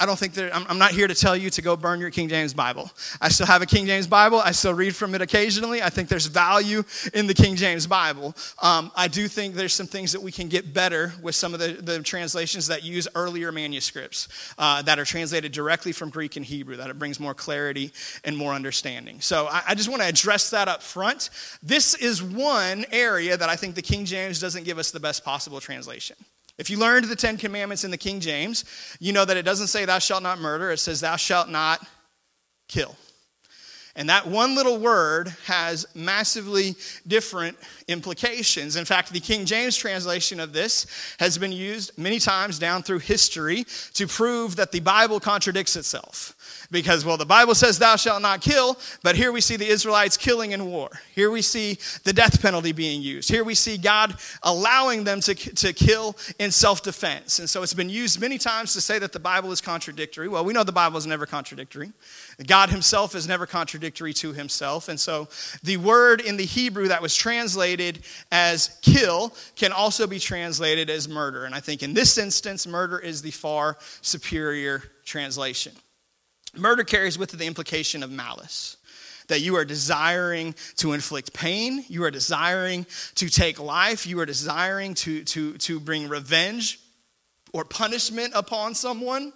I 0.00 0.06
don't 0.06 0.16
think 0.16 0.34
that 0.34 0.54
I'm, 0.54 0.64
I'm, 0.68 0.78
not 0.78 0.92
here 0.92 1.08
to 1.08 1.14
tell 1.14 1.36
you 1.36 1.50
to 1.50 1.60
go 1.60 1.76
burn 1.76 1.98
your 1.98 2.10
King 2.10 2.28
James 2.28 2.54
Bible. 2.54 2.88
I 3.20 3.30
still 3.30 3.46
have 3.46 3.62
a 3.62 3.66
King 3.66 3.86
James 3.86 4.06
Bible. 4.06 4.38
I 4.38 4.52
still 4.52 4.72
read 4.72 4.94
from 4.94 5.12
it 5.16 5.20
occasionally. 5.20 5.82
I 5.82 5.90
think 5.90 6.08
there's 6.08 6.26
value 6.26 6.84
in 7.14 7.26
the 7.26 7.34
King 7.34 7.56
James 7.56 7.88
Bible. 7.88 8.36
Um, 8.62 8.92
I 8.94 9.08
do 9.08 9.26
think 9.26 9.56
there's 9.56 9.72
some 9.72 9.88
things 9.88 10.12
that 10.12 10.22
we 10.22 10.30
can 10.30 10.46
get 10.46 10.72
better 10.72 11.14
with 11.20 11.34
some 11.34 11.52
of 11.52 11.58
the, 11.58 11.72
the 11.72 12.00
translations 12.04 12.68
that 12.68 12.84
use 12.84 13.08
earlier 13.16 13.50
manuscripts 13.50 14.28
uh, 14.56 14.82
that 14.82 15.00
are 15.00 15.04
translated 15.04 15.50
directly 15.50 15.90
from 15.90 16.10
Greek 16.10 16.36
and 16.36 16.46
Hebrew, 16.46 16.76
that 16.76 16.90
it 16.90 16.98
brings 17.00 17.18
more 17.18 17.34
clarity 17.34 17.92
and 18.22 18.36
more 18.36 18.52
understanding. 18.52 19.20
So 19.20 19.48
I, 19.48 19.62
I 19.68 19.74
just 19.74 19.88
want 19.88 20.02
to 20.02 20.08
address 20.08 20.50
that 20.50 20.68
up 20.68 20.80
front. 20.80 21.30
This 21.60 21.94
is 21.94 22.22
one 22.22 22.84
area 22.92 23.36
that 23.36 23.48
I 23.48 23.56
think 23.56 23.74
the 23.74 23.82
King 23.82 24.04
James 24.04 24.38
doesn't 24.38 24.62
give 24.62 24.78
us 24.78 24.92
the 24.92 25.00
best 25.00 25.24
possible 25.24 25.58
translation. 25.58 26.16
If 26.58 26.70
you 26.70 26.78
learned 26.78 27.06
the 27.06 27.16
Ten 27.16 27.36
Commandments 27.36 27.84
in 27.84 27.90
the 27.90 27.96
King 27.96 28.20
James, 28.20 28.64
you 28.98 29.12
know 29.12 29.24
that 29.24 29.36
it 29.36 29.44
doesn't 29.44 29.68
say, 29.68 29.84
Thou 29.84 29.98
shalt 29.98 30.22
not 30.22 30.40
murder, 30.40 30.70
it 30.70 30.78
says, 30.78 31.00
Thou 31.00 31.16
shalt 31.16 31.48
not 31.48 31.86
kill. 32.68 32.96
And 33.98 34.10
that 34.10 34.28
one 34.28 34.54
little 34.54 34.78
word 34.78 35.34
has 35.46 35.84
massively 35.92 36.76
different 37.08 37.58
implications. 37.88 38.76
In 38.76 38.84
fact, 38.84 39.12
the 39.12 39.18
King 39.18 39.44
James 39.44 39.76
translation 39.76 40.38
of 40.38 40.52
this 40.52 40.86
has 41.18 41.36
been 41.36 41.50
used 41.50 41.98
many 41.98 42.20
times 42.20 42.60
down 42.60 42.84
through 42.84 43.00
history 43.00 43.64
to 43.94 44.06
prove 44.06 44.54
that 44.54 44.70
the 44.70 44.78
Bible 44.78 45.18
contradicts 45.18 45.74
itself. 45.74 46.36
Because, 46.70 47.02
well, 47.02 47.16
the 47.16 47.24
Bible 47.24 47.54
says, 47.54 47.78
Thou 47.78 47.96
shalt 47.96 48.20
not 48.20 48.42
kill, 48.42 48.78
but 49.02 49.16
here 49.16 49.32
we 49.32 49.40
see 49.40 49.56
the 49.56 49.66
Israelites 49.66 50.18
killing 50.18 50.52
in 50.52 50.66
war. 50.66 50.90
Here 51.14 51.30
we 51.30 51.40
see 51.40 51.78
the 52.04 52.12
death 52.12 52.42
penalty 52.42 52.72
being 52.72 53.00
used. 53.00 53.30
Here 53.30 53.42
we 53.42 53.54
see 53.54 53.78
God 53.78 54.14
allowing 54.42 55.04
them 55.04 55.20
to, 55.20 55.34
to 55.34 55.72
kill 55.72 56.14
in 56.38 56.50
self 56.50 56.82
defense. 56.82 57.38
And 57.38 57.48
so 57.48 57.62
it's 57.62 57.72
been 57.72 57.88
used 57.88 58.20
many 58.20 58.36
times 58.36 58.74
to 58.74 58.82
say 58.82 58.98
that 58.98 59.14
the 59.14 59.18
Bible 59.18 59.50
is 59.50 59.62
contradictory. 59.62 60.28
Well, 60.28 60.44
we 60.44 60.52
know 60.52 60.62
the 60.62 60.70
Bible 60.70 60.98
is 60.98 61.06
never 61.06 61.24
contradictory. 61.24 61.92
God 62.46 62.68
himself 62.68 63.14
is 63.14 63.26
never 63.26 63.46
contradictory 63.46 64.12
to 64.14 64.34
himself. 64.34 64.90
And 64.90 65.00
so 65.00 65.28
the 65.62 65.78
word 65.78 66.20
in 66.20 66.36
the 66.36 66.44
Hebrew 66.44 66.88
that 66.88 67.00
was 67.00 67.14
translated 67.14 68.00
as 68.30 68.78
kill 68.82 69.34
can 69.56 69.72
also 69.72 70.06
be 70.06 70.18
translated 70.18 70.90
as 70.90 71.08
murder. 71.08 71.46
And 71.46 71.54
I 71.54 71.60
think 71.60 71.82
in 71.82 71.94
this 71.94 72.18
instance, 72.18 72.66
murder 72.66 72.98
is 72.98 73.22
the 73.22 73.30
far 73.30 73.78
superior 74.02 74.82
translation. 75.06 75.72
Murder 76.56 76.84
carries 76.84 77.18
with 77.18 77.34
it 77.34 77.36
the 77.36 77.46
implication 77.46 78.02
of 78.02 78.10
malice. 78.10 78.76
that 79.28 79.40
you 79.40 79.56
are 79.56 79.64
desiring 79.64 80.54
to 80.76 80.94
inflict 80.94 81.34
pain, 81.34 81.84
you 81.88 82.02
are 82.02 82.10
desiring 82.10 82.86
to 83.14 83.28
take 83.28 83.60
life, 83.60 84.06
you 84.06 84.18
are 84.20 84.24
desiring 84.26 84.94
to, 84.94 85.22
to, 85.24 85.52
to 85.58 85.78
bring 85.78 86.08
revenge 86.08 86.80
or 87.52 87.64
punishment 87.64 88.32
upon 88.34 88.74
someone 88.74 89.32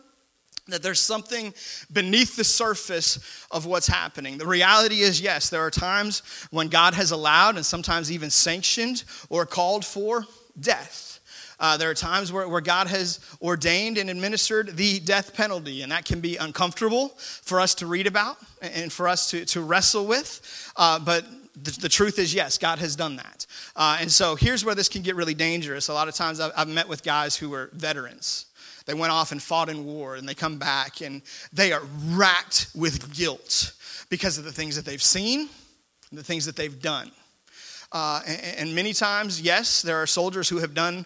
that 0.68 0.82
there's 0.82 1.00
something 1.00 1.52
beneath 1.92 2.36
the 2.36 2.44
surface 2.44 3.18
of 3.50 3.66
what's 3.66 3.88
happening. 3.88 4.38
The 4.38 4.46
reality 4.46 5.00
is, 5.00 5.20
yes, 5.20 5.50
there 5.50 5.60
are 5.60 5.70
times 5.70 6.22
when 6.50 6.68
God 6.68 6.94
has 6.94 7.10
allowed 7.10 7.56
and 7.56 7.66
sometimes 7.66 8.12
even 8.12 8.30
sanctioned 8.30 9.04
or 9.28 9.44
called 9.44 9.84
for 9.84 10.24
death. 10.58 11.20
Uh, 11.62 11.76
there 11.76 11.88
are 11.88 11.94
times 11.94 12.32
where, 12.32 12.48
where 12.48 12.60
God 12.60 12.88
has 12.88 13.20
ordained 13.40 13.96
and 13.96 14.10
administered 14.10 14.76
the 14.76 14.98
death 14.98 15.32
penalty, 15.32 15.82
and 15.82 15.92
that 15.92 16.04
can 16.04 16.20
be 16.20 16.36
uncomfortable 16.36 17.10
for 17.16 17.60
us 17.60 17.76
to 17.76 17.86
read 17.86 18.08
about 18.08 18.36
and 18.60 18.92
for 18.92 19.06
us 19.06 19.30
to, 19.30 19.44
to 19.44 19.60
wrestle 19.60 20.04
with. 20.04 20.72
Uh, 20.76 20.98
but 20.98 21.24
the, 21.54 21.70
the, 21.82 21.88
truth 21.88 22.18
is, 22.18 22.34
yes, 22.34 22.58
God 22.58 22.80
has 22.80 22.96
done 22.96 23.14
that. 23.14 23.46
Uh, 23.76 23.98
and 24.00 24.10
so 24.10 24.34
here's 24.34 24.64
where 24.64 24.74
this 24.74 24.88
can 24.88 25.02
get 25.02 25.14
really 25.14 25.34
dangerous. 25.34 25.86
A 25.86 25.94
lot 25.94 26.08
of 26.08 26.16
times 26.16 26.40
I've, 26.40 26.50
I've 26.56 26.68
met 26.68 26.88
with 26.88 27.04
guys 27.04 27.36
who 27.36 27.50
were 27.50 27.70
veterans. 27.74 28.46
They 28.86 28.94
went 28.94 29.12
off 29.12 29.30
and 29.30 29.40
fought 29.40 29.68
in 29.68 29.84
war, 29.84 30.16
and 30.16 30.28
they 30.28 30.34
come 30.34 30.58
back 30.58 31.00
and 31.00 31.22
they 31.52 31.72
are 31.72 31.82
racked 32.06 32.70
with 32.74 33.14
guilt 33.14 33.72
because 34.08 34.36
of 34.36 34.42
the 34.42 34.52
things 34.52 34.74
that 34.74 34.84
they've 34.84 35.00
seen 35.00 35.48
and 36.10 36.18
the 36.18 36.24
things 36.24 36.44
that 36.46 36.56
they've 36.56 36.82
done. 36.82 37.12
Uh, 37.92 38.20
and, 38.26 38.56
and, 38.56 38.74
many 38.74 38.92
times, 38.92 39.40
yes, 39.40 39.82
there 39.82 39.98
are 39.98 40.06
soldiers 40.06 40.48
who 40.48 40.58
have 40.58 40.72
done 40.72 41.04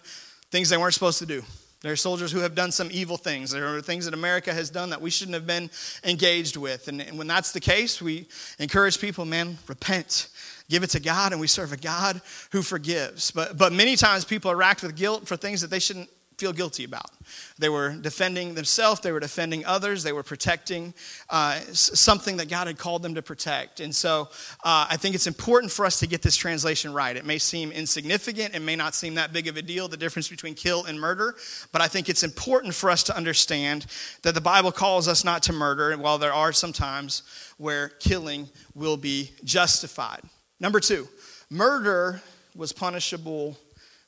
things 0.51 0.69
they 0.69 0.77
weren't 0.77 0.93
supposed 0.93 1.19
to 1.19 1.25
do. 1.25 1.43
There 1.81 1.91
are 1.91 1.97
soldiers 1.97 2.31
who 2.31 2.39
have 2.39 2.55
done 2.55 2.71
some 2.71 2.89
evil 2.91 3.17
things. 3.17 3.51
There 3.51 3.75
are 3.75 3.81
things 3.81 4.05
that 4.05 4.13
America 4.13 4.51
has 4.51 4.69
done 4.69 4.89
that 4.89 5.01
we 5.01 5.11
shouldn't 5.11 5.35
have 5.35 5.45
been 5.45 5.69
engaged 6.03 6.57
with. 6.57 6.87
And, 6.87 7.01
and 7.01 7.17
when 7.17 7.27
that's 7.27 7.51
the 7.51 7.59
case, 7.59 8.01
we 8.01 8.27
encourage 8.57 8.99
people, 8.99 9.25
man, 9.25 9.59
repent 9.67 10.29
give 10.69 10.83
it 10.83 10.89
to 10.91 10.99
God, 10.99 11.31
and 11.31 11.41
we 11.41 11.47
serve 11.47 11.71
a 11.71 11.77
God 11.77 12.21
who 12.51 12.61
forgives. 12.61 13.31
But, 13.31 13.57
but 13.57 13.71
many 13.71 13.95
times 13.95 14.25
people 14.25 14.51
are 14.51 14.55
racked 14.55 14.83
with 14.83 14.95
guilt 14.95 15.27
for 15.27 15.37
things 15.37 15.61
that 15.61 15.69
they 15.69 15.79
shouldn't 15.79 16.09
feel 16.37 16.53
guilty 16.53 16.83
about. 16.83 17.09
They 17.57 17.67
were 17.67 17.93
defending 17.93 18.53
themselves, 18.53 19.01
they 19.01 19.11
were 19.11 19.19
defending 19.19 19.65
others, 19.65 20.03
they 20.03 20.13
were 20.13 20.23
protecting 20.23 20.93
uh, 21.29 21.59
something 21.71 22.37
that 22.37 22.47
God 22.47 22.67
had 22.67 22.77
called 22.77 23.01
them 23.01 23.15
to 23.15 23.23
protect. 23.23 23.79
And 23.79 23.93
so 23.93 24.29
uh, 24.63 24.87
I 24.89 24.97
think 24.97 25.15
it's 25.15 25.25
important 25.25 25.71
for 25.71 25.83
us 25.83 25.99
to 25.99 26.07
get 26.07 26.21
this 26.21 26.35
translation 26.35 26.93
right. 26.93 27.15
It 27.15 27.25
may 27.25 27.39
seem 27.39 27.71
insignificant, 27.71 28.55
it 28.55 28.61
may 28.61 28.75
not 28.75 28.93
seem 28.93 29.15
that 29.15 29.33
big 29.33 29.47
of 29.47 29.57
a 29.57 29.63
deal, 29.63 29.87
the 29.87 29.97
difference 29.97 30.29
between 30.29 30.53
kill 30.53 30.85
and 30.85 30.99
murder, 30.99 31.35
but 31.71 31.81
I 31.81 31.87
think 31.87 32.07
it's 32.07 32.23
important 32.23 32.75
for 32.75 32.91
us 32.91 33.03
to 33.03 33.17
understand 33.17 33.87
that 34.21 34.35
the 34.35 34.41
Bible 34.41 34.71
calls 34.71 35.07
us 35.07 35.23
not 35.23 35.41
to 35.43 35.53
murder, 35.53 35.91
and 35.91 36.01
while 36.03 36.19
there 36.19 36.33
are 36.33 36.53
some 36.53 36.71
times 36.71 37.23
where 37.57 37.89
killing 37.89 38.47
will 38.75 38.97
be 38.97 39.31
justified. 39.43 40.21
Number 40.59 40.79
two, 40.79 41.07
murder 41.49 42.21
was 42.55 42.73
punishable 42.73 43.57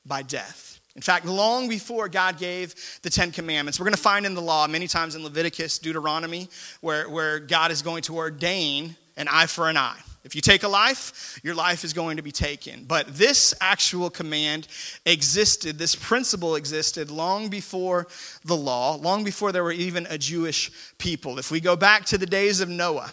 by 0.06 0.22
death. 0.22 0.69
In 0.96 1.02
fact, 1.02 1.26
long 1.26 1.70
before 1.70 2.10
God 2.10 2.38
gave 2.38 2.76
the 3.04 3.10
Ten 3.10 3.32
Commandments, 3.32 3.80
we're 3.80 3.86
going 3.86 3.96
to 3.96 4.02
find 4.02 4.26
in 4.26 4.34
the 4.34 4.42
law 4.42 4.68
many 4.68 4.88
times 4.88 5.16
in 5.16 5.24
Leviticus, 5.24 5.80
Deuteronomy, 5.80 6.50
where, 6.82 7.08
where 7.10 7.40
God 7.40 7.72
is 7.72 7.82
going 7.82 8.02
to 8.04 8.18
ordain 8.18 8.96
an 9.16 9.28
eye 9.30 9.46
for 9.46 9.70
an 9.70 9.78
eye. 9.78 10.00
If 10.26 10.36
you 10.36 10.42
take 10.42 10.64
a 10.64 10.68
life, 10.68 11.40
your 11.44 11.56
life 11.56 11.84
is 11.86 11.94
going 11.94 12.18
to 12.18 12.24
be 12.24 12.32
taken. 12.32 12.84
But 12.84 13.16
this 13.16 13.54
actual 13.62 14.10
command 14.10 14.68
existed, 15.06 15.78
this 15.78 15.96
principle 15.96 16.56
existed 16.56 17.10
long 17.10 17.48
before 17.48 18.08
the 18.44 18.58
law, 18.58 18.96
long 18.96 19.24
before 19.24 19.52
there 19.52 19.64
were 19.64 19.72
even 19.72 20.06
a 20.10 20.18
Jewish 20.18 20.72
people. 20.98 21.40
If 21.40 21.52
we 21.52 21.62
go 21.62 21.76
back 21.76 22.06
to 22.06 22.18
the 22.18 22.26
days 22.26 22.60
of 22.60 22.68
Noah, 22.68 23.12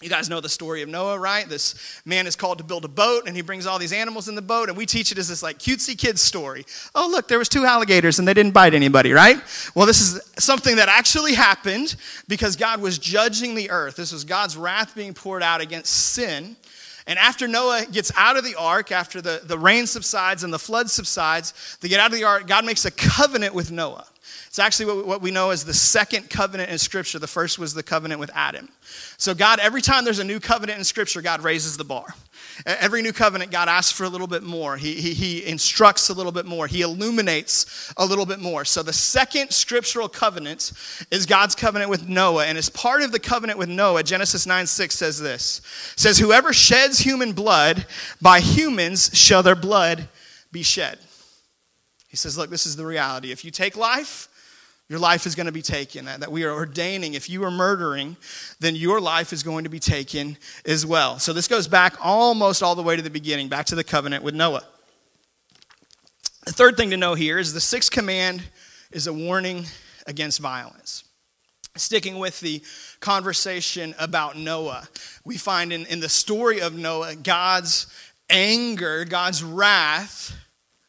you 0.00 0.08
guys 0.08 0.30
know 0.30 0.40
the 0.40 0.48
story 0.48 0.82
of 0.82 0.88
Noah, 0.88 1.18
right? 1.18 1.48
This 1.48 1.74
man 2.04 2.28
is 2.28 2.36
called 2.36 2.58
to 2.58 2.64
build 2.64 2.84
a 2.84 2.88
boat, 2.88 3.24
and 3.26 3.34
he 3.34 3.42
brings 3.42 3.66
all 3.66 3.80
these 3.80 3.92
animals 3.92 4.28
in 4.28 4.36
the 4.36 4.42
boat, 4.42 4.68
and 4.68 4.78
we 4.78 4.86
teach 4.86 5.10
it 5.10 5.18
as 5.18 5.26
this 5.28 5.42
like 5.42 5.58
cutesy 5.58 5.98
kids 5.98 6.22
story. 6.22 6.64
Oh, 6.94 7.08
look, 7.10 7.26
there 7.26 7.38
was 7.38 7.48
two 7.48 7.64
alligators, 7.64 8.20
and 8.20 8.28
they 8.28 8.34
didn't 8.34 8.54
bite 8.54 8.74
anybody, 8.74 9.12
right? 9.12 9.42
Well, 9.74 9.86
this 9.86 10.00
is 10.00 10.20
something 10.38 10.76
that 10.76 10.88
actually 10.88 11.34
happened 11.34 11.96
because 12.28 12.54
God 12.54 12.80
was 12.80 12.98
judging 12.98 13.56
the 13.56 13.70
earth. 13.70 13.96
This 13.96 14.12
was 14.12 14.22
God's 14.24 14.56
wrath 14.56 14.94
being 14.94 15.14
poured 15.14 15.42
out 15.42 15.60
against 15.60 15.92
sin. 15.92 16.56
And 17.08 17.18
after 17.18 17.48
Noah 17.48 17.86
gets 17.90 18.12
out 18.16 18.36
of 18.36 18.44
the 18.44 18.54
ark, 18.54 18.92
after 18.92 19.20
the, 19.20 19.40
the 19.42 19.58
rain 19.58 19.86
subsides 19.86 20.44
and 20.44 20.52
the 20.52 20.58
flood 20.60 20.90
subsides, 20.90 21.78
they 21.80 21.88
get 21.88 21.98
out 21.98 22.12
of 22.12 22.18
the 22.18 22.24
ark, 22.24 22.46
God 22.46 22.64
makes 22.64 22.84
a 22.84 22.90
covenant 22.92 23.52
with 23.52 23.72
Noah. 23.72 24.06
It's 24.58 24.64
actually 24.64 25.02
what 25.02 25.22
we 25.22 25.30
know 25.30 25.50
as 25.50 25.64
the 25.64 25.72
second 25.72 26.30
covenant 26.30 26.72
in 26.72 26.78
Scripture. 26.78 27.20
The 27.20 27.28
first 27.28 27.60
was 27.60 27.74
the 27.74 27.84
covenant 27.84 28.18
with 28.18 28.32
Adam. 28.34 28.68
So, 29.16 29.32
God, 29.32 29.60
every 29.60 29.80
time 29.80 30.04
there's 30.04 30.18
a 30.18 30.24
new 30.24 30.40
covenant 30.40 30.80
in 30.80 30.84
Scripture, 30.84 31.22
God 31.22 31.44
raises 31.44 31.76
the 31.76 31.84
bar. 31.84 32.06
Every 32.66 33.00
new 33.00 33.12
covenant, 33.12 33.52
God 33.52 33.68
asks 33.68 33.96
for 33.96 34.02
a 34.02 34.08
little 34.08 34.26
bit 34.26 34.42
more. 34.42 34.76
He, 34.76 34.94
he, 34.94 35.14
he 35.14 35.46
instructs 35.46 36.08
a 36.08 36.12
little 36.12 36.32
bit 36.32 36.44
more. 36.44 36.66
He 36.66 36.82
illuminates 36.82 37.94
a 37.96 38.04
little 38.04 38.26
bit 38.26 38.40
more. 38.40 38.64
So, 38.64 38.82
the 38.82 38.92
second 38.92 39.52
scriptural 39.52 40.08
covenant 40.08 40.72
is 41.12 41.24
God's 41.24 41.54
covenant 41.54 41.88
with 41.88 42.08
Noah. 42.08 42.46
And 42.46 42.58
as 42.58 42.68
part 42.68 43.02
of 43.02 43.12
the 43.12 43.20
covenant 43.20 43.60
with 43.60 43.68
Noah, 43.68 44.02
Genesis 44.02 44.44
9 44.44 44.66
6 44.66 44.92
says 44.92 45.20
this 45.20 45.62
says, 45.94 46.18
Whoever 46.18 46.52
sheds 46.52 46.98
human 46.98 47.32
blood, 47.32 47.86
by 48.20 48.40
humans 48.40 49.12
shall 49.12 49.44
their 49.44 49.54
blood 49.54 50.08
be 50.50 50.64
shed. 50.64 50.98
He 52.08 52.16
says, 52.16 52.36
Look, 52.36 52.50
this 52.50 52.66
is 52.66 52.74
the 52.74 52.86
reality. 52.86 53.30
If 53.30 53.44
you 53.44 53.52
take 53.52 53.76
life, 53.76 54.27
your 54.88 54.98
life 54.98 55.26
is 55.26 55.34
going 55.34 55.46
to 55.46 55.52
be 55.52 55.62
taken. 55.62 56.06
That 56.06 56.32
we 56.32 56.44
are 56.44 56.52
ordaining, 56.52 57.14
if 57.14 57.28
you 57.28 57.44
are 57.44 57.50
murdering, 57.50 58.16
then 58.58 58.74
your 58.74 59.00
life 59.00 59.32
is 59.32 59.42
going 59.42 59.64
to 59.64 59.70
be 59.70 59.78
taken 59.78 60.38
as 60.64 60.86
well. 60.86 61.18
So 61.18 61.32
this 61.32 61.48
goes 61.48 61.68
back 61.68 61.94
almost 62.00 62.62
all 62.62 62.74
the 62.74 62.82
way 62.82 62.96
to 62.96 63.02
the 63.02 63.10
beginning, 63.10 63.48
back 63.48 63.66
to 63.66 63.74
the 63.74 63.84
covenant 63.84 64.24
with 64.24 64.34
Noah. 64.34 64.64
The 66.46 66.52
third 66.52 66.78
thing 66.78 66.90
to 66.90 66.96
know 66.96 67.14
here 67.14 67.38
is 67.38 67.52
the 67.52 67.60
sixth 67.60 67.90
command 67.90 68.42
is 68.90 69.06
a 69.06 69.12
warning 69.12 69.66
against 70.06 70.40
violence. 70.40 71.04
Sticking 71.76 72.18
with 72.18 72.40
the 72.40 72.62
conversation 73.00 73.94
about 73.98 74.36
Noah, 74.36 74.88
we 75.24 75.36
find 75.36 75.72
in, 75.72 75.84
in 75.86 76.00
the 76.00 76.08
story 76.08 76.60
of 76.60 76.74
Noah 76.74 77.14
God's 77.14 77.86
anger, 78.30 79.04
God's 79.04 79.44
wrath 79.44 80.34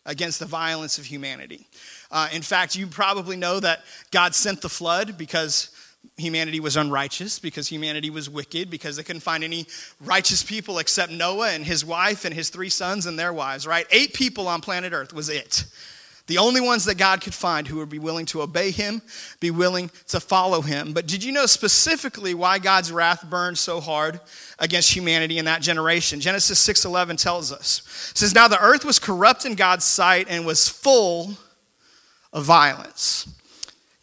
against 0.06 0.40
the 0.40 0.46
violence 0.46 0.98
of 0.98 1.06
humanity. 1.06 1.68
Uh, 2.12 2.28
in 2.34 2.42
fact, 2.42 2.76
you 2.76 2.88
probably 2.88 3.36
know 3.36 3.60
that 3.60 3.82
God 4.12 4.34
sent 4.34 4.62
the 4.62 4.70
flood 4.70 5.18
because 5.18 5.70
humanity 6.18 6.60
was 6.60 6.76
unrighteous, 6.76 7.40
because 7.40 7.68
humanity 7.68 8.10
was 8.10 8.30
wicked, 8.30 8.70
because 8.70 8.98
they 8.98 9.04
couldn't 9.04 9.22
find 9.22 9.44
any 9.44 9.66
righteous 10.02 10.44
people 10.44 10.80
except 10.80 11.12
Noah 11.12 11.50
and 11.50 11.64
his 11.64 11.86
wife 11.86 12.26
and 12.26 12.34
his 12.34 12.50
three 12.50 12.70
sons 12.70 13.06
and 13.06 13.18
their 13.18 13.34
wives, 13.34 13.66
right? 13.68 13.86
Eight 13.92 14.14
people 14.14 14.48
on 14.48 14.62
planet 14.62 14.94
Earth 14.94 15.14
was 15.14 15.30
it. 15.30 15.66
The 16.28 16.38
only 16.38 16.62
ones 16.62 16.86
that 16.86 17.00
God 17.00 17.22
could 17.22 17.34
find 17.34 17.68
who 17.68 17.78
would 17.78 17.90
be 17.90 17.98
willing 17.98 18.28
to 18.28 18.44
obey 18.44 18.70
him, 18.70 19.02
be 19.40 19.50
willing 19.50 19.90
to 20.10 20.20
follow 20.20 20.62
him. 20.62 20.94
But 20.94 21.08
did 21.08 21.24
you 21.24 21.32
know 21.32 21.48
specifically 21.48 22.36
why 22.36 22.60
God's 22.60 22.92
wrath 22.92 23.28
burned 23.28 23.58
so 23.58 23.80
hard 23.80 24.20
against 24.60 24.96
humanity 24.96 25.40
in 25.40 25.46
that 25.46 25.64
generation? 25.64 26.20
Genesis 26.20 26.60
6:11 26.60 27.18
tells 27.18 27.52
us. 27.52 27.82
It 28.12 28.20
says 28.20 28.36
now 28.36 28.48
the 28.48 28.62
earth 28.62 28.86
was 28.86 29.00
corrupt 29.00 29.44
in 29.44 29.56
God's 29.56 29.86
sight 29.86 30.28
and 30.30 30.46
was 30.46 30.70
full 30.70 31.36
of 32.34 32.46
violence. 32.46 33.28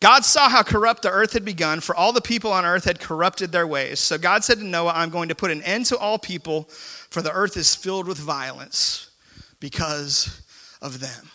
God 0.01 0.25
saw 0.25 0.49
how 0.49 0.63
corrupt 0.63 1.03
the 1.03 1.11
earth 1.11 1.33
had 1.33 1.45
begun, 1.45 1.81
for 1.81 1.95
all 1.97 2.13
the 2.13 2.21
people 2.21 2.53
on 2.53 2.67
earth 2.67 2.85
had 2.85 3.01
corrupted 3.01 3.51
their 3.51 3.67
ways. 3.67 3.99
So 3.99 4.19
God 4.19 4.45
said 4.45 4.59
to 4.59 4.65
Noah, 4.65 4.93
I'm 4.95 5.11
going 5.11 5.31
to 5.31 5.35
put 5.35 5.51
an 5.51 5.63
end 5.63 5.87
to 5.87 5.97
all 5.97 6.19
people, 6.19 6.65
for 7.11 7.23
the 7.23 7.33
earth 7.33 7.57
is 7.57 7.75
filled 7.75 8.07
with 8.07 8.19
violence 8.19 9.11
because 9.59 10.43
of 10.83 11.01
them. 11.01 11.31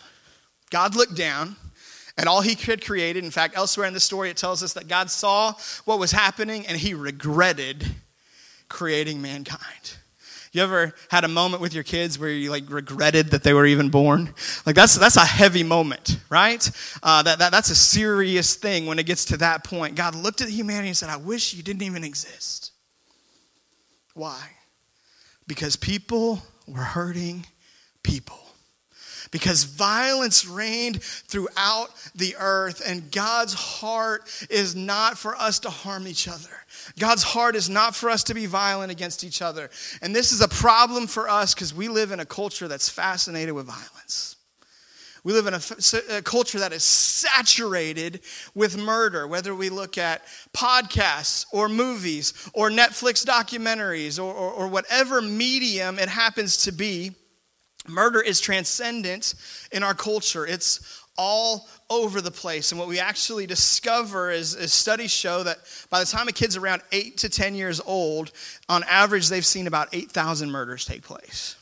God 0.70 0.94
looked 0.94 1.16
down 1.16 1.56
at 2.16 2.28
all 2.28 2.40
he 2.40 2.54
had 2.54 2.84
created. 2.84 3.24
In 3.24 3.30
fact, 3.30 3.56
elsewhere 3.56 3.86
in 3.86 3.94
the 3.94 4.00
story, 4.00 4.30
it 4.30 4.36
tells 4.36 4.62
us 4.62 4.74
that 4.74 4.88
God 4.88 5.10
saw 5.10 5.54
what 5.84 5.98
was 5.98 6.12
happening 6.12 6.66
and 6.66 6.78
he 6.78 6.94
regretted 6.94 7.84
creating 8.68 9.20
mankind. 9.20 9.96
You 10.52 10.62
ever 10.62 10.92
had 11.08 11.24
a 11.24 11.28
moment 11.28 11.62
with 11.62 11.72
your 11.72 11.82
kids 11.82 12.18
where 12.18 12.28
you 12.28 12.50
like 12.50 12.70
regretted 12.70 13.30
that 13.30 13.42
they 13.42 13.54
were 13.54 13.64
even 13.64 13.88
born? 13.88 14.34
Like 14.66 14.76
that's 14.76 14.94
that's 14.96 15.16
a 15.16 15.24
heavy 15.24 15.62
moment, 15.62 16.18
right? 16.28 16.70
Uh, 17.02 17.22
that, 17.22 17.38
that 17.38 17.52
that's 17.52 17.70
a 17.70 17.74
serious 17.74 18.54
thing 18.54 18.84
when 18.84 18.98
it 18.98 19.06
gets 19.06 19.24
to 19.26 19.38
that 19.38 19.64
point. 19.64 19.94
God 19.94 20.14
looked 20.14 20.42
at 20.42 20.50
humanity 20.50 20.88
and 20.88 20.96
said, 20.96 21.08
"I 21.08 21.16
wish 21.16 21.54
you 21.54 21.62
didn't 21.62 21.82
even 21.82 22.04
exist." 22.04 22.72
Why? 24.12 24.50
Because 25.46 25.74
people 25.74 26.42
were 26.68 26.82
hurting 26.82 27.46
people 28.02 28.41
because 29.32 29.64
violence 29.64 30.46
reigned 30.46 31.02
throughout 31.02 31.88
the 32.14 32.36
earth, 32.38 32.80
and 32.86 33.10
God's 33.10 33.54
heart 33.54 34.30
is 34.48 34.76
not 34.76 35.18
for 35.18 35.34
us 35.34 35.58
to 35.60 35.70
harm 35.70 36.06
each 36.06 36.28
other. 36.28 36.50
God's 36.98 37.22
heart 37.22 37.56
is 37.56 37.68
not 37.68 37.96
for 37.96 38.10
us 38.10 38.22
to 38.24 38.34
be 38.34 38.46
violent 38.46 38.92
against 38.92 39.24
each 39.24 39.42
other. 39.42 39.70
And 40.02 40.14
this 40.14 40.30
is 40.32 40.40
a 40.40 40.48
problem 40.48 41.06
for 41.06 41.28
us 41.28 41.54
because 41.54 41.74
we 41.74 41.88
live 41.88 42.12
in 42.12 42.20
a 42.20 42.26
culture 42.26 42.68
that's 42.68 42.88
fascinated 42.88 43.54
with 43.54 43.66
violence. 43.66 44.36
We 45.24 45.32
live 45.32 45.46
in 45.46 45.54
a, 45.54 46.16
a, 46.16 46.22
culture 46.22 46.58
that 46.58 46.72
is 46.72 46.82
saturated 46.82 48.20
with 48.56 48.76
murder, 48.76 49.28
whether 49.28 49.54
we 49.54 49.68
look 49.68 49.96
at 49.96 50.22
podcasts 50.52 51.46
or 51.52 51.68
movies 51.68 52.34
or 52.54 52.70
Netflix 52.70 53.24
documentaries 53.24 54.18
or, 54.18 54.34
or, 54.34 54.52
or 54.52 54.66
whatever 54.66 55.22
medium 55.22 56.00
it 56.00 56.08
happens 56.08 56.56
to 56.64 56.72
be. 56.72 57.12
Murder 57.88 58.20
is 58.20 58.40
transcendent 58.40 59.34
in 59.72 59.82
our 59.82 59.94
culture. 59.94 60.46
It's 60.46 61.02
all 61.18 61.68
over 61.90 62.20
the 62.20 62.30
place. 62.30 62.70
And 62.72 62.78
what 62.78 62.88
we 62.88 62.98
actually 62.98 63.46
discover 63.46 64.30
is, 64.30 64.54
is, 64.54 64.72
studies 64.72 65.10
show 65.10 65.42
that 65.42 65.58
by 65.90 66.00
the 66.00 66.06
time 66.06 66.26
a 66.28 66.32
kid's 66.32 66.56
around 66.56 66.80
8 66.90 67.18
to 67.18 67.28
10 67.28 67.54
years 67.54 67.82
old, 67.84 68.32
on 68.68 68.82
average, 68.84 69.28
they've 69.28 69.44
seen 69.44 69.66
about 69.66 69.88
8,000 69.92 70.50
murders 70.50 70.86
take 70.86 71.02
place. 71.02 71.56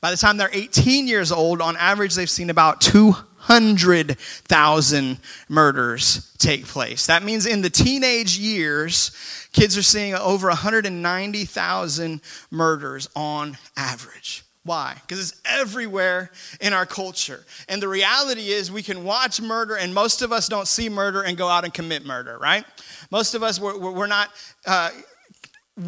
By 0.00 0.10
the 0.10 0.16
time 0.16 0.36
they're 0.36 0.50
18 0.52 1.06
years 1.06 1.30
old, 1.30 1.60
on 1.60 1.76
average, 1.76 2.16
they've 2.16 2.28
seen 2.28 2.50
about 2.50 2.80
200,000 2.80 5.18
murders 5.48 6.34
take 6.38 6.66
place. 6.66 7.06
That 7.06 7.22
means 7.22 7.46
in 7.46 7.62
the 7.62 7.70
teenage 7.70 8.36
years, 8.36 9.12
kids 9.52 9.78
are 9.78 9.82
seeing 9.82 10.14
over 10.14 10.48
190,000 10.48 12.20
murders 12.50 13.08
on 13.14 13.58
average. 13.76 14.42
Why? 14.64 14.96
Because 15.00 15.18
it's 15.18 15.40
everywhere 15.44 16.30
in 16.60 16.72
our 16.72 16.86
culture. 16.86 17.44
And 17.68 17.82
the 17.82 17.88
reality 17.88 18.50
is, 18.50 18.70
we 18.70 18.82
can 18.82 19.02
watch 19.02 19.40
murder, 19.40 19.76
and 19.76 19.92
most 19.92 20.22
of 20.22 20.32
us 20.32 20.48
don't 20.48 20.68
see 20.68 20.88
murder 20.88 21.22
and 21.22 21.36
go 21.36 21.48
out 21.48 21.64
and 21.64 21.74
commit 21.74 22.04
murder, 22.04 22.38
right? 22.38 22.64
Most 23.10 23.34
of 23.34 23.42
us, 23.42 23.58
we're, 23.58 23.76
we're 23.76 24.06
not 24.06 24.30
uh, 24.66 24.90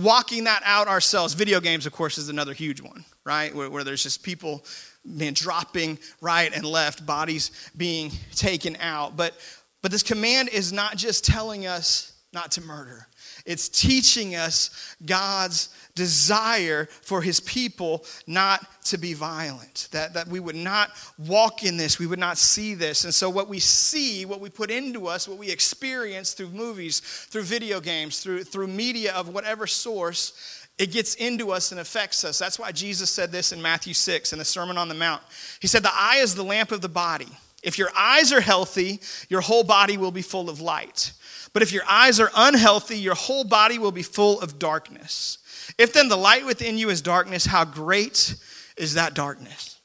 walking 0.02 0.44
that 0.44 0.62
out 0.64 0.88
ourselves. 0.88 1.34
Video 1.34 1.60
games, 1.60 1.86
of 1.86 1.92
course, 1.92 2.18
is 2.18 2.28
another 2.28 2.52
huge 2.52 2.80
one, 2.80 3.04
right? 3.24 3.54
Where, 3.54 3.70
where 3.70 3.84
there's 3.84 4.02
just 4.02 4.24
people 4.24 4.64
man, 5.04 5.34
dropping 5.34 5.98
right 6.20 6.54
and 6.54 6.64
left, 6.64 7.04
bodies 7.04 7.50
being 7.76 8.10
taken 8.34 8.76
out. 8.80 9.16
But, 9.16 9.34
but 9.82 9.90
this 9.90 10.02
command 10.02 10.48
is 10.48 10.72
not 10.72 10.96
just 10.96 11.24
telling 11.24 11.66
us 11.66 12.12
not 12.32 12.52
to 12.52 12.60
murder, 12.62 13.06
it's 13.44 13.68
teaching 13.68 14.34
us 14.34 14.96
God's 15.04 15.68
desire 15.94 16.86
for 17.02 17.20
his 17.20 17.40
people 17.40 18.04
not 18.26 18.66
to 18.84 18.98
be 18.98 19.12
violent, 19.14 19.88
that, 19.92 20.14
that 20.14 20.28
we 20.28 20.40
would 20.40 20.56
not 20.56 20.90
walk 21.18 21.62
in 21.62 21.76
this, 21.76 21.98
we 21.98 22.06
would 22.06 22.18
not 22.18 22.38
see 22.38 22.74
this. 22.74 23.04
And 23.04 23.14
so, 23.14 23.28
what 23.28 23.48
we 23.48 23.60
see, 23.60 24.24
what 24.24 24.40
we 24.40 24.48
put 24.48 24.70
into 24.70 25.06
us, 25.06 25.28
what 25.28 25.38
we 25.38 25.50
experience 25.50 26.32
through 26.32 26.50
movies, 26.50 27.00
through 27.00 27.42
video 27.42 27.80
games, 27.80 28.20
through, 28.20 28.44
through 28.44 28.66
media 28.66 29.12
of 29.12 29.28
whatever 29.28 29.66
source, 29.66 30.66
it 30.78 30.90
gets 30.90 31.14
into 31.14 31.52
us 31.52 31.70
and 31.70 31.80
affects 31.80 32.24
us. 32.24 32.38
That's 32.38 32.58
why 32.58 32.72
Jesus 32.72 33.10
said 33.10 33.30
this 33.30 33.52
in 33.52 33.62
Matthew 33.62 33.94
6 33.94 34.32
in 34.32 34.38
the 34.38 34.44
Sermon 34.44 34.76
on 34.76 34.88
the 34.88 34.94
Mount. 34.94 35.22
He 35.60 35.68
said, 35.68 35.82
The 35.82 35.94
eye 35.94 36.18
is 36.18 36.34
the 36.34 36.42
lamp 36.42 36.72
of 36.72 36.80
the 36.80 36.88
body. 36.88 37.28
If 37.62 37.78
your 37.78 37.90
eyes 37.96 38.32
are 38.32 38.40
healthy, 38.40 39.00
your 39.28 39.40
whole 39.40 39.64
body 39.64 39.96
will 39.96 40.10
be 40.10 40.22
full 40.22 40.50
of 40.50 40.60
light. 40.60 41.12
But 41.54 41.62
if 41.62 41.72
your 41.72 41.84
eyes 41.88 42.20
are 42.20 42.30
unhealthy, 42.36 42.98
your 42.98 43.14
whole 43.14 43.44
body 43.44 43.78
will 43.78 43.92
be 43.92 44.02
full 44.02 44.40
of 44.40 44.58
darkness. 44.58 45.38
If 45.78 45.94
then 45.94 46.08
the 46.08 46.16
light 46.16 46.44
within 46.44 46.76
you 46.76 46.90
is 46.90 47.00
darkness, 47.00 47.46
how 47.46 47.64
great 47.64 48.34
is 48.76 48.94
that 48.94 49.14
darkness? 49.14 49.80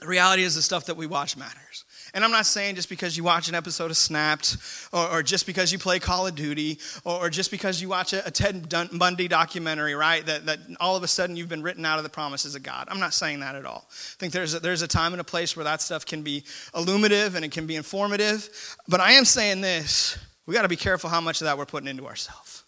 The 0.00 0.08
reality 0.08 0.42
is 0.42 0.56
the 0.56 0.62
stuff 0.62 0.86
that 0.86 0.96
we 0.96 1.06
watch 1.06 1.36
matters. 1.36 1.83
And 2.14 2.24
I'm 2.24 2.30
not 2.30 2.46
saying 2.46 2.76
just 2.76 2.88
because 2.88 3.16
you 3.16 3.24
watch 3.24 3.48
an 3.48 3.54
episode 3.54 3.90
of 3.90 3.96
Snapped, 3.96 4.56
or, 4.92 5.06
or 5.08 5.22
just 5.22 5.46
because 5.46 5.72
you 5.72 5.78
play 5.78 5.98
Call 5.98 6.26
of 6.26 6.34
Duty, 6.34 6.78
or, 7.04 7.26
or 7.26 7.30
just 7.30 7.50
because 7.50 7.82
you 7.82 7.88
watch 7.88 8.12
a, 8.12 8.24
a, 8.26 8.30
Ted 8.30 8.72
Bundy 8.92 9.28
documentary, 9.28 9.94
right, 9.94 10.24
that, 10.24 10.46
that 10.46 10.60
all 10.80 10.96
of 10.96 11.02
a 11.02 11.08
sudden 11.08 11.36
you've 11.36 11.48
been 11.48 11.62
written 11.62 11.84
out 11.84 11.98
of 11.98 12.04
the 12.04 12.10
promises 12.10 12.54
of 12.54 12.62
God. 12.62 12.86
I'm 12.88 13.00
not 13.00 13.14
saying 13.14 13.40
that 13.40 13.56
at 13.56 13.66
all. 13.66 13.86
I 13.90 14.16
think 14.18 14.32
there's 14.32 14.54
a, 14.54 14.60
there's 14.60 14.82
a 14.82 14.88
time 14.88 15.12
and 15.12 15.20
a 15.20 15.24
place 15.24 15.56
where 15.56 15.64
that 15.64 15.82
stuff 15.82 16.06
can 16.06 16.22
be 16.22 16.44
illuminative 16.74 17.34
and 17.34 17.44
it 17.44 17.50
can 17.50 17.66
be 17.66 17.76
informative. 17.76 18.48
But 18.88 19.00
I 19.00 19.12
am 19.12 19.24
saying 19.24 19.60
this 19.60 20.16
we 20.46 20.54
got 20.54 20.62
to 20.62 20.68
be 20.68 20.76
careful 20.76 21.10
how 21.10 21.20
much 21.20 21.40
of 21.40 21.46
that 21.46 21.58
we're 21.58 21.66
putting 21.66 21.88
into 21.88 22.06
ourselves. 22.06 22.63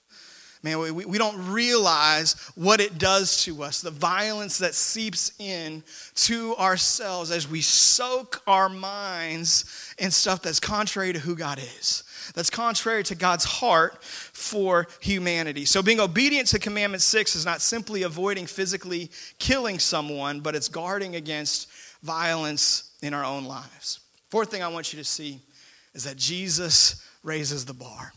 Man, 0.62 0.78
we, 0.78 0.90
we 0.90 1.18
don't 1.18 1.52
realize 1.52 2.34
what 2.54 2.80
it 2.80 2.98
does 2.98 3.44
to 3.44 3.62
us, 3.62 3.80
the 3.80 3.90
violence 3.90 4.58
that 4.58 4.74
seeps 4.74 5.32
in 5.38 5.82
to 6.14 6.56
ourselves 6.56 7.30
as 7.30 7.48
we 7.48 7.60
soak 7.60 8.42
our 8.46 8.68
minds 8.68 9.94
in 9.98 10.10
stuff 10.10 10.42
that's 10.42 10.58
contrary 10.58 11.12
to 11.12 11.18
who 11.18 11.36
God 11.36 11.58
is, 11.58 12.02
that's 12.34 12.50
contrary 12.50 13.04
to 13.04 13.14
God's 13.14 13.44
heart 13.44 14.02
for 14.02 14.88
humanity. 15.00 15.64
So, 15.64 15.82
being 15.82 16.00
obedient 16.00 16.48
to 16.48 16.58
Commandment 16.58 17.02
6 17.02 17.36
is 17.36 17.44
not 17.44 17.60
simply 17.60 18.02
avoiding 18.02 18.46
physically 18.46 19.10
killing 19.38 19.78
someone, 19.78 20.40
but 20.40 20.54
it's 20.54 20.68
guarding 20.68 21.16
against 21.16 21.68
violence 22.02 22.92
in 23.02 23.14
our 23.14 23.24
own 23.24 23.44
lives. 23.44 24.00
Fourth 24.30 24.50
thing 24.50 24.62
I 24.62 24.68
want 24.68 24.92
you 24.92 24.98
to 24.98 25.04
see 25.04 25.40
is 25.94 26.04
that 26.04 26.16
Jesus 26.16 27.04
raises 27.22 27.64
the 27.64 27.74
bar. 27.74 28.12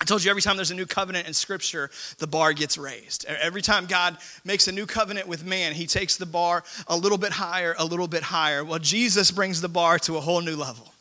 I 0.00 0.04
told 0.04 0.22
you 0.22 0.30
every 0.30 0.42
time 0.42 0.56
there's 0.56 0.70
a 0.70 0.76
new 0.76 0.86
covenant 0.86 1.26
in 1.26 1.34
Scripture, 1.34 1.90
the 2.18 2.26
bar 2.28 2.52
gets 2.52 2.78
raised. 2.78 3.24
Every 3.24 3.62
time 3.62 3.86
God 3.86 4.16
makes 4.44 4.68
a 4.68 4.72
new 4.72 4.86
covenant 4.86 5.26
with 5.26 5.44
man, 5.44 5.74
he 5.74 5.86
takes 5.86 6.16
the 6.16 6.26
bar 6.26 6.62
a 6.86 6.96
little 6.96 7.18
bit 7.18 7.32
higher, 7.32 7.74
a 7.78 7.84
little 7.84 8.06
bit 8.06 8.22
higher. 8.22 8.64
Well, 8.64 8.78
Jesus 8.78 9.32
brings 9.32 9.60
the 9.60 9.68
bar 9.68 9.98
to 10.00 10.16
a 10.16 10.20
whole 10.20 10.40
new 10.40 10.56
level. 10.56 10.94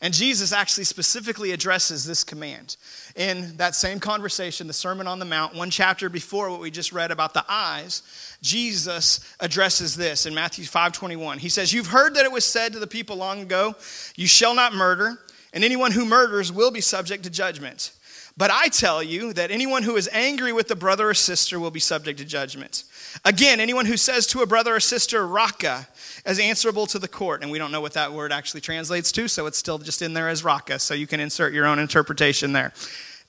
And 0.00 0.14
Jesus 0.14 0.52
actually 0.52 0.84
specifically 0.84 1.52
addresses 1.52 2.04
this 2.04 2.24
command 2.24 2.76
in 3.14 3.56
that 3.58 3.74
same 3.74 4.00
conversation, 4.00 4.66
the 4.66 4.72
Sermon 4.72 5.06
on 5.06 5.18
the 5.18 5.24
Mount, 5.24 5.54
one 5.54 5.70
chapter 5.70 6.08
before 6.08 6.50
what 6.50 6.60
we 6.60 6.70
just 6.70 6.92
read 6.92 7.10
about 7.10 7.34
the 7.34 7.44
eyes. 7.48 8.02
Jesus 8.40 9.20
addresses 9.40 9.96
this 9.96 10.24
in 10.24 10.34
Matthew 10.34 10.64
5:21. 10.64 11.38
He 11.38 11.50
says, 11.50 11.72
"You've 11.72 11.88
heard 11.88 12.14
that 12.14 12.24
it 12.24 12.32
was 12.32 12.44
said 12.44 12.72
to 12.72 12.78
the 12.78 12.86
people 12.86 13.16
long 13.16 13.40
ago, 13.40 13.76
you 14.16 14.26
shall 14.26 14.54
not 14.54 14.74
murder, 14.74 15.18
and 15.52 15.62
anyone 15.62 15.92
who 15.92 16.06
murders 16.06 16.50
will 16.50 16.70
be 16.70 16.80
subject 16.80 17.24
to 17.24 17.30
judgment." 17.30 17.90
But 18.36 18.50
I 18.50 18.68
tell 18.68 19.02
you 19.02 19.32
that 19.34 19.50
anyone 19.50 19.82
who 19.82 19.96
is 19.96 20.08
angry 20.12 20.52
with 20.52 20.70
a 20.70 20.76
brother 20.76 21.10
or 21.10 21.14
sister 21.14 21.60
will 21.60 21.70
be 21.70 21.80
subject 21.80 22.18
to 22.18 22.24
judgment. 22.24 22.84
Again, 23.24 23.60
anyone 23.60 23.84
who 23.84 23.96
says 23.96 24.26
to 24.28 24.40
a 24.40 24.46
brother 24.46 24.74
or 24.74 24.80
sister, 24.80 25.26
Raca, 25.26 25.86
is 26.24 26.38
answerable 26.38 26.86
to 26.86 26.98
the 26.98 27.08
court. 27.08 27.42
And 27.42 27.50
we 27.50 27.58
don't 27.58 27.72
know 27.72 27.80
what 27.80 27.92
that 27.92 28.12
word 28.12 28.32
actually 28.32 28.62
translates 28.62 29.12
to, 29.12 29.28
so 29.28 29.46
it's 29.46 29.58
still 29.58 29.78
just 29.78 30.00
in 30.00 30.14
there 30.14 30.28
as 30.28 30.44
Raca, 30.44 30.78
so 30.78 30.94
you 30.94 31.06
can 31.06 31.20
insert 31.20 31.52
your 31.52 31.66
own 31.66 31.78
interpretation 31.78 32.52
there. 32.52 32.72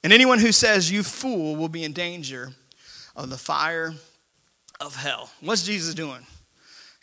And 0.04 0.14
anyone 0.14 0.40
who 0.40 0.52
says, 0.52 0.92
You 0.92 1.04
fool, 1.04 1.56
will 1.56 1.70
be 1.70 1.84
in 1.84 1.92
danger 1.92 2.52
of 3.16 3.30
the 3.30 3.38
fire 3.38 3.94
of 4.80 4.96
hell. 4.96 5.32
What's 5.42 5.64
Jesus 5.64 5.94
doing? 5.94 6.26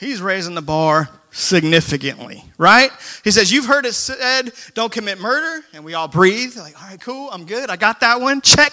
He's 0.00 0.22
raising 0.22 0.54
the 0.54 0.62
bar 0.62 1.10
significantly, 1.30 2.42
right? 2.56 2.90
He 3.22 3.30
says, 3.30 3.52
You've 3.52 3.66
heard 3.66 3.84
it 3.84 3.92
said, 3.92 4.50
don't 4.72 4.90
commit 4.90 5.20
murder. 5.20 5.62
And 5.74 5.84
we 5.84 5.92
all 5.92 6.08
breathe, 6.08 6.56
like, 6.56 6.80
All 6.82 6.88
right, 6.88 7.00
cool, 7.00 7.28
I'm 7.30 7.44
good. 7.44 7.68
I 7.68 7.76
got 7.76 8.00
that 8.00 8.18
one. 8.18 8.40
Check. 8.40 8.72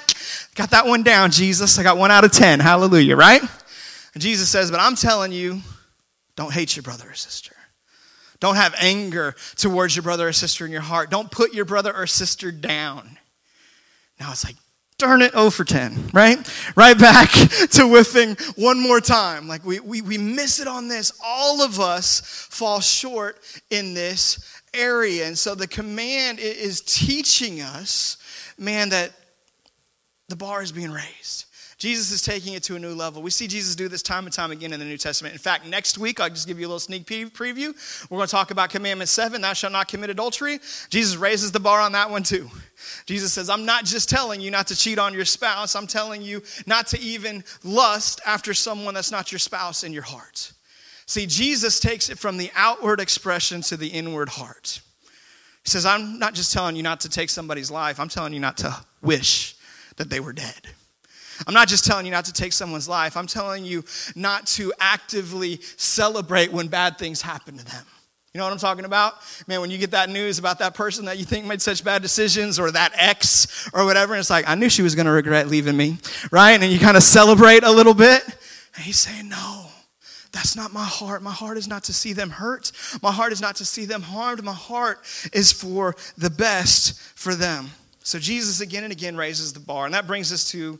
Got 0.55 0.71
that 0.71 0.85
one 0.85 1.03
down, 1.03 1.31
Jesus. 1.31 1.77
I 1.77 1.83
got 1.83 1.97
one 1.97 2.11
out 2.11 2.23
of 2.23 2.31
10. 2.31 2.61
Hallelujah, 2.61 3.17
right? 3.17 3.41
And 4.13 4.23
Jesus 4.23 4.49
says, 4.49 4.71
But 4.71 4.79
I'm 4.79 4.95
telling 4.95 5.33
you, 5.33 5.61
don't 6.37 6.53
hate 6.53 6.77
your 6.77 6.83
brother 6.83 7.09
or 7.09 7.13
sister. 7.13 7.53
Don't 8.39 8.55
have 8.55 8.73
anger 8.79 9.35
towards 9.57 9.95
your 9.95 10.03
brother 10.03 10.29
or 10.29 10.33
sister 10.33 10.65
in 10.65 10.71
your 10.71 10.81
heart. 10.81 11.09
Don't 11.09 11.29
put 11.29 11.53
your 11.53 11.65
brother 11.65 11.93
or 11.93 12.07
sister 12.07 12.51
down. 12.51 13.17
Now 14.19 14.31
it's 14.31 14.45
like, 14.45 14.55
darn 14.97 15.21
it, 15.21 15.33
0 15.33 15.51
for 15.51 15.63
10, 15.63 16.09
right? 16.11 16.39
Right 16.75 16.97
back 16.97 17.29
to 17.71 17.87
whiffing 17.87 18.35
one 18.55 18.79
more 18.79 18.99
time. 18.99 19.47
Like 19.47 19.63
we, 19.63 19.79
we, 19.79 20.01
we 20.01 20.17
miss 20.17 20.59
it 20.59 20.67
on 20.67 20.87
this. 20.87 21.11
All 21.23 21.61
of 21.61 21.79
us 21.79 22.21
fall 22.49 22.79
short 22.79 23.39
in 23.69 23.93
this 23.93 24.61
area. 24.73 25.27
And 25.27 25.37
so 25.37 25.53
the 25.53 25.67
command 25.67 26.39
is 26.39 26.81
teaching 26.81 27.61
us, 27.61 28.17
man, 28.57 28.89
that 28.89 29.11
the 30.29 30.35
bar 30.35 30.63
is 30.63 30.71
being 30.71 30.91
raised. 30.91 31.45
Jesus 31.77 32.11
is 32.11 32.23
taking 32.23 32.53
it 32.53 32.63
to 32.63 32.75
a 32.75 32.79
new 32.79 32.95
level. 32.95 33.21
We 33.21 33.29
see 33.29 33.47
Jesus 33.47 33.75
do 33.75 33.87
this 33.87 34.01
time 34.01 34.25
and 34.25 34.33
time 34.33 34.49
again 34.49 34.73
in 34.73 34.79
the 34.79 34.85
New 34.85 34.97
Testament. 34.97 35.33
In 35.33 35.39
fact, 35.39 35.67
next 35.67 35.99
week, 35.99 36.19
I'll 36.19 36.29
just 36.29 36.47
give 36.47 36.59
you 36.59 36.65
a 36.65 36.69
little 36.69 36.79
sneak 36.79 37.05
preview. 37.05 37.75
We're 38.09 38.17
going 38.17 38.27
to 38.27 38.31
talk 38.31 38.49
about 38.49 38.71
Commandment 38.71 39.09
7, 39.09 39.39
thou 39.41 39.53
shalt 39.53 39.73
not 39.73 39.87
commit 39.87 40.09
adultery. 40.09 40.59
Jesus 40.89 41.17
raises 41.17 41.51
the 41.51 41.59
bar 41.59 41.79
on 41.79 41.91
that 41.91 42.09
one 42.09 42.23
too. 42.23 42.49
Jesus 43.05 43.31
says, 43.31 43.47
I'm 43.47 43.65
not 43.65 43.85
just 43.85 44.09
telling 44.09 44.41
you 44.41 44.49
not 44.49 44.67
to 44.67 44.75
cheat 44.75 44.97
on 44.97 45.13
your 45.13 45.25
spouse, 45.25 45.75
I'm 45.75 45.85
telling 45.85 46.23
you 46.23 46.41
not 46.65 46.87
to 46.87 46.99
even 46.99 47.43
lust 47.63 48.21
after 48.25 48.55
someone 48.55 48.95
that's 48.95 49.11
not 49.11 49.31
your 49.31 49.39
spouse 49.39 49.83
in 49.83 49.93
your 49.93 50.03
heart. 50.03 50.53
See, 51.05 51.27
Jesus 51.27 51.79
takes 51.79 52.09
it 52.09 52.17
from 52.17 52.37
the 52.37 52.49
outward 52.55 52.99
expression 52.99 53.61
to 53.61 53.77
the 53.77 53.87
inward 53.87 54.29
heart. 54.29 54.81
He 55.63 55.69
says, 55.69 55.85
I'm 55.85 56.17
not 56.17 56.33
just 56.33 56.51
telling 56.51 56.75
you 56.75 56.81
not 56.81 57.01
to 57.01 57.09
take 57.09 57.29
somebody's 57.29 57.69
life, 57.69 57.99
I'm 57.99 58.09
telling 58.09 58.33
you 58.33 58.39
not 58.39 58.57
to 58.57 58.75
wish 59.03 59.55
that 59.97 60.09
they 60.09 60.19
were 60.19 60.33
dead. 60.33 60.67
I'm 61.45 61.53
not 61.53 61.67
just 61.67 61.85
telling 61.85 62.05
you 62.05 62.11
not 62.11 62.25
to 62.25 62.33
take 62.33 62.53
someone's 62.53 62.89
life, 62.89 63.15
I'm 63.17 63.27
telling 63.27 63.65
you 63.65 63.83
not 64.15 64.47
to 64.47 64.73
actively 64.79 65.59
celebrate 65.75 66.51
when 66.51 66.67
bad 66.67 66.97
things 66.97 67.21
happen 67.21 67.57
to 67.57 67.65
them. 67.65 67.85
You 68.33 68.39
know 68.39 68.45
what 68.45 68.53
I'm 68.53 68.59
talking 68.59 68.85
about? 68.85 69.15
Man, 69.47 69.61
when 69.61 69.71
you 69.71 69.79
get 69.79 69.91
that 69.91 70.09
news 70.09 70.37
about 70.37 70.59
that 70.59 70.75
person 70.75 71.05
that 71.05 71.17
you 71.17 71.25
think 71.25 71.47
made 71.47 71.59
such 71.59 71.83
bad 71.83 72.03
decisions 72.03 72.59
or 72.59 72.69
that 72.69 72.91
ex 72.95 73.67
or 73.73 73.83
whatever, 73.83 74.13
and 74.13 74.19
it's 74.19 74.29
like, 74.29 74.47
I 74.47 74.53
knew 74.53 74.69
she 74.69 74.83
was 74.83 74.93
going 74.93 75.07
to 75.07 75.11
regret 75.11 75.47
leaving 75.47 75.75
me, 75.75 75.97
right? 76.29 76.51
And 76.61 76.71
you 76.71 76.77
kind 76.77 76.97
of 76.97 77.01
celebrate 77.01 77.63
a 77.63 77.71
little 77.71 77.95
bit. 77.95 78.23
And 78.75 78.83
he's 78.83 78.99
saying, 78.99 79.27
No, 79.27 79.65
That's 80.33 80.55
not 80.55 80.71
my 80.71 80.83
heart. 80.83 81.23
My 81.23 81.31
heart 81.31 81.57
is 81.57 81.67
not 81.67 81.85
to 81.85 81.93
see 81.93 82.13
them 82.13 82.29
hurt. 82.29 82.71
My 83.01 83.11
heart 83.11 83.31
is 83.31 83.41
not 83.41 83.55
to 83.55 83.65
see 83.65 83.85
them 83.85 84.03
harmed. 84.03 84.43
My 84.43 84.53
heart 84.53 84.99
is 85.33 85.51
for 85.51 85.95
the 86.15 86.29
best 86.29 86.99
for 87.17 87.33
them. 87.33 87.71
So 88.03 88.19
Jesus 88.19 88.61
again 88.61 88.83
and 88.83 88.93
again 88.93 89.17
raises 89.17 89.51
the 89.51 89.59
bar. 89.59 89.85
And 89.85 89.95
that 89.95 90.05
brings 90.05 90.31
us 90.31 90.47
to, 90.51 90.79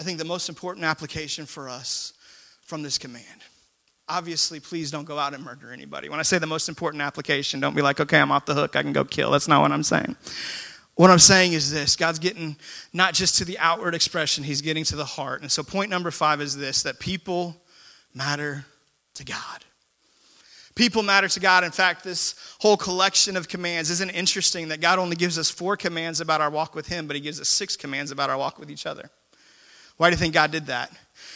I 0.00 0.02
think, 0.02 0.16
the 0.16 0.24
most 0.24 0.48
important 0.48 0.86
application 0.86 1.44
for 1.44 1.68
us 1.68 2.14
from 2.62 2.82
this 2.82 2.96
command. 2.96 3.42
Obviously, 4.08 4.58
please 4.58 4.90
don't 4.90 5.04
go 5.04 5.18
out 5.18 5.34
and 5.34 5.44
murder 5.44 5.74
anybody. 5.74 6.08
When 6.08 6.18
I 6.18 6.22
say 6.22 6.38
the 6.38 6.46
most 6.46 6.70
important 6.70 7.02
application, 7.02 7.60
don't 7.60 7.76
be 7.76 7.82
like, 7.82 8.00
okay, 8.00 8.18
I'm 8.18 8.32
off 8.32 8.46
the 8.46 8.54
hook, 8.54 8.76
I 8.76 8.82
can 8.82 8.94
go 8.94 9.04
kill. 9.04 9.30
That's 9.30 9.46
not 9.46 9.60
what 9.60 9.72
I'm 9.72 9.82
saying. 9.82 10.16
What 10.94 11.10
I'm 11.10 11.18
saying 11.18 11.52
is 11.52 11.70
this 11.70 11.96
God's 11.96 12.18
getting 12.18 12.56
not 12.94 13.12
just 13.12 13.36
to 13.38 13.44
the 13.44 13.58
outward 13.58 13.94
expression, 13.94 14.42
He's 14.42 14.62
getting 14.62 14.84
to 14.84 14.96
the 14.96 15.04
heart. 15.04 15.42
And 15.42 15.52
so, 15.52 15.62
point 15.62 15.90
number 15.90 16.10
five 16.10 16.40
is 16.40 16.56
this 16.56 16.82
that 16.84 16.98
people 16.98 17.60
matter 18.14 18.64
to 19.14 19.24
God. 19.24 19.64
People 20.76 21.02
matter 21.02 21.28
to 21.28 21.40
God. 21.40 21.62
In 21.62 21.72
fact, 21.72 22.04
this 22.04 22.34
whole 22.60 22.78
collection 22.78 23.36
of 23.36 23.48
commands 23.48 23.90
isn't 23.90 24.10
interesting 24.10 24.68
that 24.68 24.80
God 24.80 24.98
only 24.98 25.16
gives 25.16 25.38
us 25.38 25.50
four 25.50 25.76
commands 25.76 26.22
about 26.22 26.40
our 26.40 26.48
walk 26.48 26.74
with 26.74 26.88
Him, 26.88 27.06
but 27.06 27.16
He 27.16 27.20
gives 27.20 27.38
us 27.38 27.50
six 27.50 27.76
commands 27.76 28.10
about 28.10 28.30
our 28.30 28.38
walk 28.38 28.58
with 28.58 28.70
each 28.70 28.86
other. 28.86 29.10
Why 30.00 30.08
do 30.08 30.14
you 30.14 30.18
think 30.18 30.32
God 30.32 30.50
did 30.50 30.68
that? 30.68 30.90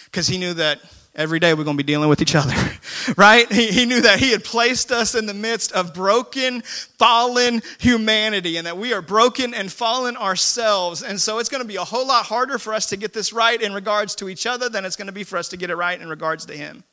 Because 0.07 0.27
He 0.27 0.39
knew 0.39 0.55
that 0.55 0.81
every 1.15 1.39
day 1.39 1.53
we're 1.53 1.65
going 1.65 1.77
to 1.77 1.85
be 1.85 1.87
dealing 1.87 2.09
with 2.09 2.23
each 2.23 2.35
other, 2.35 2.55
right? 3.19 3.53
He, 3.53 3.67
he 3.67 3.85
knew 3.85 4.01
that 4.01 4.21
He 4.21 4.31
had 4.31 4.43
placed 4.43 4.91
us 4.91 5.15
in 5.15 5.27
the 5.27 5.35
midst 5.35 5.71
of 5.73 5.93
broken, 5.93 6.63
fallen 6.63 7.61
humanity 7.79 8.57
and 8.57 8.67
that 8.67 8.79
we 8.79 8.95
are 8.95 9.03
broken 9.03 9.53
and 9.53 9.71
fallen 9.71 10.17
ourselves. 10.17 11.03
And 11.03 11.21
so 11.21 11.41
it's 11.41 11.51
going 11.51 11.63
to 11.63 11.69
be 11.69 11.77
a 11.77 11.85
whole 11.85 12.09
lot 12.09 12.25
harder 12.25 12.59
for 12.59 12.73
us 12.73 12.87
to 12.87 12.97
get 12.97 13.13
this 13.13 13.35
right 13.35 13.61
in 13.61 13.75
regards 13.75 14.15
to 14.15 14.31
each 14.31 14.47
other 14.47 14.71
than 14.71 14.87
it's 14.87 14.97
going 14.97 15.09
to 15.09 15.13
be 15.13 15.25
for 15.25 15.37
us 15.37 15.49
to 15.49 15.59
get 15.59 15.69
it 15.69 15.77
right 15.77 16.01
in 16.01 16.09
regards 16.09 16.47
to 16.47 16.57
Him. 16.57 16.85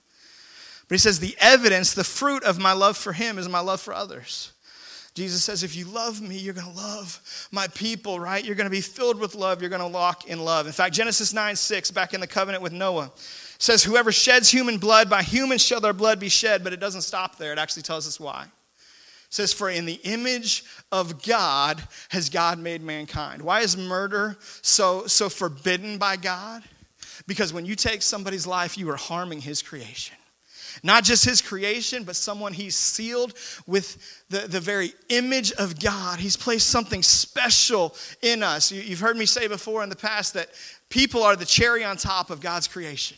But 0.90 0.96
he 0.96 1.00
says, 1.00 1.22
the 1.22 1.38
evidence, 1.40 1.94
the 1.94 2.04
fruit 2.04 2.44
of 2.44 2.60
my 2.60 2.74
love 2.74 2.98
for 2.98 3.14
him 3.14 3.38
is 3.38 3.48
my 3.48 3.62
love 3.62 3.80
for 3.80 3.94
others. 3.94 4.52
Jesus 5.14 5.44
says, 5.44 5.64
if 5.64 5.76
you 5.76 5.86
love 5.86 6.22
me, 6.22 6.38
you're 6.38 6.54
going 6.54 6.72
to 6.72 6.78
love 6.78 7.50
my 7.52 7.68
people, 7.68 8.18
right? 8.18 8.44
You're 8.46 8.56
going 8.56 8.66
to 8.66 8.72
be 8.72 8.82
filled 8.82 9.20
with 9.20 9.36
love. 9.36 9.62
You're 9.62 9.70
going 9.70 9.82
to 9.82 9.88
walk 9.88 10.28
in 10.28 10.40
love. 10.40 10.68
In 10.68 10.72
fact, 10.72 10.96
Genesis 10.96 11.34
9 11.34 11.56
6, 11.56 11.92
back 11.92 12.14
in 12.14 12.22
the 12.22 12.28
covenant 12.28 12.64
with 12.64 12.72
Noah, 12.72 13.12
says, 13.58 13.84
Whoever 13.84 14.14
sheds 14.14 14.50
human 14.50 14.78
blood, 14.78 15.10
by 15.10 15.22
humans 15.22 15.62
shall 15.62 15.82
their 15.82 15.92
blood 15.92 16.20
be 16.20 16.30
shed. 16.30 16.64
But 16.64 16.72
it 16.72 16.80
doesn't 16.80 17.02
stop 17.02 17.38
there. 17.38 17.52
It 17.52 17.60
actually 17.60 17.84
tells 17.84 18.08
us 18.08 18.22
why. 18.22 18.44
It 18.44 19.34
says, 19.34 19.52
For 19.52 19.70
in 19.70 19.86
the 19.86 20.00
image 20.04 20.64
of 20.94 21.22
God 21.24 21.84
has 22.10 22.30
God 22.30 22.58
made 22.58 22.82
mankind. 22.82 23.42
Why 23.42 23.62
is 23.62 23.76
murder 23.76 24.38
so, 24.62 25.08
so 25.08 25.28
forbidden 25.28 25.98
by 25.98 26.16
God? 26.16 26.64
Because 27.28 27.52
when 27.52 27.66
you 27.66 27.76
take 27.76 28.02
somebody's 28.02 28.48
life, 28.48 28.78
you 28.78 28.90
are 28.90 28.96
harming 28.96 29.42
his 29.42 29.62
creation. 29.62 30.16
Not 30.84 31.04
just 31.04 31.26
his 31.26 31.42
creation, 31.42 32.04
but 32.04 32.16
someone 32.16 32.54
he's 32.54 32.76
sealed 32.76 33.34
with 33.68 34.24
the, 34.30 34.48
the 34.48 34.60
very 34.60 34.94
image 35.10 35.52
of 35.54 35.80
God. 35.80 36.20
He's 36.20 36.38
placed 36.38 36.68
something 36.70 37.04
special 37.04 37.96
in 38.22 38.44
us. 38.44 38.72
You, 38.72 38.82
you've 38.82 39.00
heard 39.00 39.18
me 39.18 39.26
say 39.26 39.48
before 39.48 39.84
in 39.84 39.90
the 39.90 39.96
past 39.96 40.34
that 40.34 40.50
people 40.90 41.24
are 41.24 41.36
the 41.36 41.46
cherry 41.46 41.84
on 41.84 41.98
top 41.98 42.30
of 42.30 42.42
God's 42.42 42.68
creation 42.68 43.18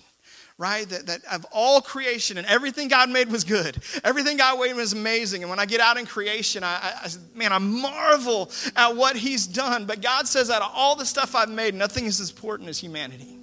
right? 0.57 0.87
That, 0.89 1.07
that 1.07 1.25
of 1.31 1.45
all 1.51 1.81
creation 1.81 2.37
and 2.37 2.45
everything 2.47 2.87
God 2.87 3.09
made 3.09 3.31
was 3.31 3.43
good. 3.43 3.77
Everything 4.03 4.37
God 4.37 4.59
made 4.59 4.75
was 4.75 4.93
amazing. 4.93 5.41
And 5.43 5.49
when 5.49 5.59
I 5.59 5.65
get 5.65 5.81
out 5.81 5.97
in 5.97 6.05
creation, 6.05 6.63
I, 6.63 6.93
I, 7.03 7.09
man, 7.35 7.51
I 7.51 7.57
marvel 7.57 8.51
at 8.75 8.95
what 8.95 9.15
He's 9.15 9.47
done. 9.47 9.85
But 9.85 10.01
God 10.01 10.27
says, 10.27 10.49
out 10.49 10.61
of 10.61 10.71
all 10.73 10.95
the 10.95 11.05
stuff 11.05 11.35
I've 11.35 11.49
made, 11.49 11.73
nothing 11.73 12.05
is 12.05 12.19
as 12.19 12.29
important 12.29 12.69
as 12.69 12.77
humanity. 12.77 13.39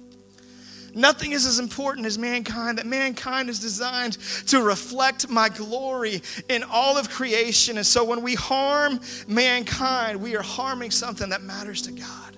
Nothing 0.93 1.31
is 1.31 1.45
as 1.45 1.59
important 1.59 2.05
as 2.05 2.17
mankind, 2.17 2.77
that 2.77 2.85
mankind 2.85 3.49
is 3.49 3.59
designed 3.59 4.13
to 4.47 4.61
reflect 4.61 5.29
my 5.29 5.47
glory 5.49 6.21
in 6.49 6.63
all 6.63 6.97
of 6.97 7.09
creation. 7.09 7.77
And 7.77 7.85
so 7.85 8.03
when 8.03 8.21
we 8.21 8.35
harm 8.35 8.99
mankind, 9.27 10.21
we 10.21 10.35
are 10.35 10.41
harming 10.41 10.91
something 10.91 11.29
that 11.29 11.43
matters 11.43 11.81
to 11.83 11.91
God. 11.91 12.35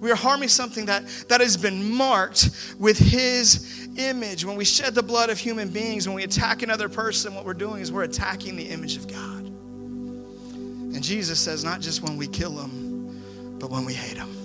We 0.00 0.10
are 0.10 0.16
harming 0.16 0.48
something 0.48 0.86
that, 0.86 1.06
that 1.28 1.40
has 1.40 1.56
been 1.56 1.94
marked 1.94 2.50
with 2.78 2.98
His 2.98 3.88
image. 3.96 4.44
When 4.44 4.56
we 4.56 4.64
shed 4.64 4.94
the 4.94 5.02
blood 5.02 5.30
of 5.30 5.38
human 5.38 5.68
beings, 5.68 6.08
when 6.08 6.16
we 6.16 6.24
attack 6.24 6.62
another 6.62 6.88
person, 6.88 7.34
what 7.34 7.44
we're 7.44 7.54
doing 7.54 7.82
is 7.82 7.92
we're 7.92 8.02
attacking 8.02 8.56
the 8.56 8.68
image 8.68 8.96
of 8.96 9.06
God. 9.06 9.44
And 9.44 11.02
Jesus 11.02 11.38
says, 11.38 11.62
not 11.62 11.80
just 11.80 12.02
when 12.02 12.16
we 12.16 12.26
kill 12.26 12.52
them, 12.52 13.58
but 13.60 13.70
when 13.70 13.84
we 13.84 13.94
hate 13.94 14.16
them. 14.16 14.41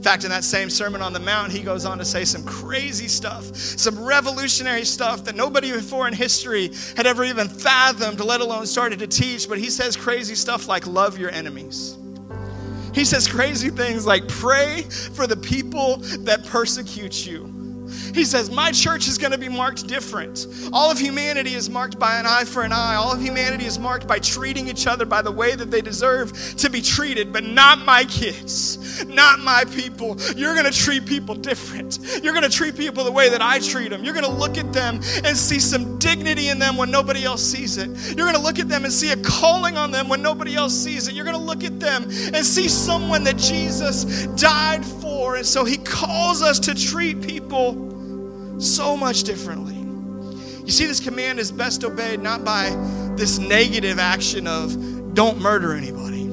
In 0.00 0.04
fact, 0.04 0.24
in 0.24 0.30
that 0.30 0.44
same 0.44 0.70
Sermon 0.70 1.02
on 1.02 1.12
the 1.12 1.20
Mount, 1.20 1.52
he 1.52 1.62
goes 1.62 1.84
on 1.84 1.98
to 1.98 2.06
say 2.06 2.24
some 2.24 2.42
crazy 2.42 3.06
stuff, 3.06 3.54
some 3.54 4.02
revolutionary 4.02 4.86
stuff 4.86 5.24
that 5.24 5.36
nobody 5.36 5.72
before 5.72 6.08
in 6.08 6.14
history 6.14 6.70
had 6.96 7.06
ever 7.06 7.22
even 7.22 7.50
fathomed, 7.50 8.18
let 8.18 8.40
alone 8.40 8.64
started 8.64 9.00
to 9.00 9.06
teach. 9.06 9.46
But 9.46 9.58
he 9.58 9.68
says 9.68 9.98
crazy 9.98 10.34
stuff 10.34 10.68
like, 10.68 10.86
love 10.86 11.18
your 11.18 11.30
enemies. 11.30 11.98
He 12.94 13.04
says 13.04 13.28
crazy 13.28 13.68
things 13.68 14.06
like, 14.06 14.26
pray 14.26 14.84
for 14.84 15.26
the 15.26 15.36
people 15.36 15.98
that 16.20 16.46
persecute 16.46 17.26
you. 17.26 17.59
He 18.14 18.24
says, 18.24 18.50
My 18.50 18.72
church 18.72 19.08
is 19.08 19.18
going 19.18 19.32
to 19.32 19.38
be 19.38 19.48
marked 19.48 19.86
different. 19.86 20.46
All 20.72 20.90
of 20.90 20.98
humanity 20.98 21.54
is 21.54 21.68
marked 21.68 21.98
by 21.98 22.18
an 22.18 22.26
eye 22.26 22.44
for 22.44 22.62
an 22.62 22.72
eye. 22.72 22.94
All 22.94 23.12
of 23.12 23.20
humanity 23.20 23.64
is 23.64 23.78
marked 23.78 24.06
by 24.06 24.18
treating 24.18 24.68
each 24.68 24.86
other 24.86 25.04
by 25.04 25.22
the 25.22 25.30
way 25.32 25.54
that 25.54 25.70
they 25.70 25.80
deserve 25.80 26.32
to 26.56 26.70
be 26.70 26.80
treated, 26.80 27.32
but 27.32 27.44
not 27.44 27.78
my 27.78 28.04
kids, 28.04 29.04
not 29.06 29.40
my 29.40 29.64
people. 29.64 30.16
You're 30.36 30.54
going 30.54 30.70
to 30.70 30.76
treat 30.76 31.06
people 31.06 31.34
different. 31.34 31.98
You're 32.22 32.34
going 32.34 32.48
to 32.48 32.56
treat 32.56 32.76
people 32.76 33.04
the 33.04 33.12
way 33.12 33.28
that 33.30 33.42
I 33.42 33.58
treat 33.58 33.90
them. 33.90 34.04
You're 34.04 34.14
going 34.14 34.26
to 34.26 34.30
look 34.30 34.58
at 34.58 34.72
them 34.72 34.96
and 35.24 35.36
see 35.36 35.58
some 35.58 35.98
dignity 35.98 36.48
in 36.48 36.58
them 36.58 36.76
when 36.76 36.90
nobody 36.90 37.24
else 37.24 37.42
sees 37.42 37.76
it. 37.78 37.88
You're 38.16 38.26
going 38.26 38.36
to 38.36 38.42
look 38.42 38.58
at 38.58 38.68
them 38.68 38.84
and 38.84 38.92
see 38.92 39.10
a 39.10 39.16
calling 39.16 39.76
on 39.76 39.90
them 39.90 40.08
when 40.08 40.22
nobody 40.22 40.54
else 40.54 40.74
sees 40.74 41.08
it. 41.08 41.14
You're 41.14 41.24
going 41.24 41.36
to 41.36 41.42
look 41.42 41.64
at 41.64 41.80
them 41.80 42.04
and 42.04 42.44
see 42.44 42.68
someone 42.68 43.24
that 43.24 43.36
Jesus 43.36 44.26
died 44.26 44.84
for. 44.84 44.99
And 45.36 45.46
so 45.46 45.64
he 45.64 45.76
calls 45.78 46.42
us 46.42 46.58
to 46.60 46.74
treat 46.74 47.22
people 47.22 48.60
so 48.60 48.96
much 48.96 49.22
differently. 49.22 49.76
You 50.64 50.70
see, 50.70 50.86
this 50.86 51.00
command 51.00 51.38
is 51.38 51.50
best 51.50 51.82
obeyed 51.82 52.20
not 52.20 52.44
by 52.44 52.70
this 53.16 53.38
negative 53.38 53.98
action 53.98 54.46
of 54.46 55.14
don't 55.14 55.40
murder 55.40 55.74
anybody, 55.74 56.28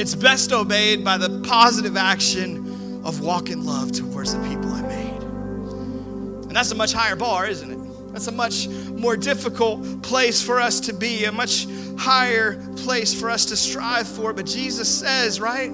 it's 0.00 0.14
best 0.14 0.52
obeyed 0.52 1.04
by 1.04 1.18
the 1.18 1.40
positive 1.40 1.96
action 1.96 3.02
of 3.04 3.20
walk 3.20 3.50
in 3.50 3.64
love 3.64 3.90
towards 3.90 4.32
the 4.32 4.40
people 4.48 4.70
I 4.70 4.82
made. 4.82 5.22
And 5.22 6.50
that's 6.54 6.70
a 6.70 6.76
much 6.76 6.92
higher 6.92 7.16
bar, 7.16 7.46
isn't 7.46 7.70
it? 7.70 8.12
That's 8.12 8.28
a 8.28 8.32
much 8.32 8.68
more 8.68 9.16
difficult 9.16 10.02
place 10.02 10.40
for 10.40 10.60
us 10.60 10.80
to 10.80 10.92
be, 10.92 11.24
a 11.24 11.32
much 11.32 11.66
higher 11.98 12.62
place 12.76 13.18
for 13.18 13.28
us 13.28 13.46
to 13.46 13.56
strive 13.56 14.06
for. 14.06 14.32
But 14.32 14.46
Jesus 14.46 14.88
says, 14.88 15.40
right? 15.40 15.72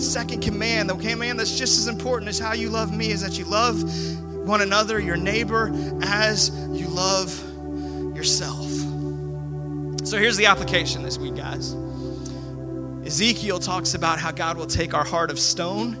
The 0.00 0.06
second 0.06 0.40
command, 0.40 0.88
the 0.88 0.94
command 0.96 1.38
that's 1.38 1.58
just 1.58 1.78
as 1.78 1.86
important 1.86 2.30
as 2.30 2.38
how 2.38 2.54
you 2.54 2.70
love 2.70 2.90
me, 2.90 3.10
is 3.10 3.20
that 3.20 3.38
you 3.38 3.44
love 3.44 3.82
one 4.46 4.62
another, 4.62 4.98
your 4.98 5.18
neighbor, 5.18 5.70
as 6.00 6.48
you 6.70 6.88
love 6.88 7.28
yourself. 8.16 8.66
So 10.06 10.16
here's 10.16 10.38
the 10.38 10.46
application 10.46 11.02
this 11.02 11.18
week, 11.18 11.36
guys. 11.36 11.74
Ezekiel 13.04 13.58
talks 13.58 13.92
about 13.92 14.18
how 14.18 14.30
God 14.30 14.56
will 14.56 14.66
take 14.66 14.94
our 14.94 15.04
heart 15.04 15.30
of 15.30 15.38
stone 15.38 15.96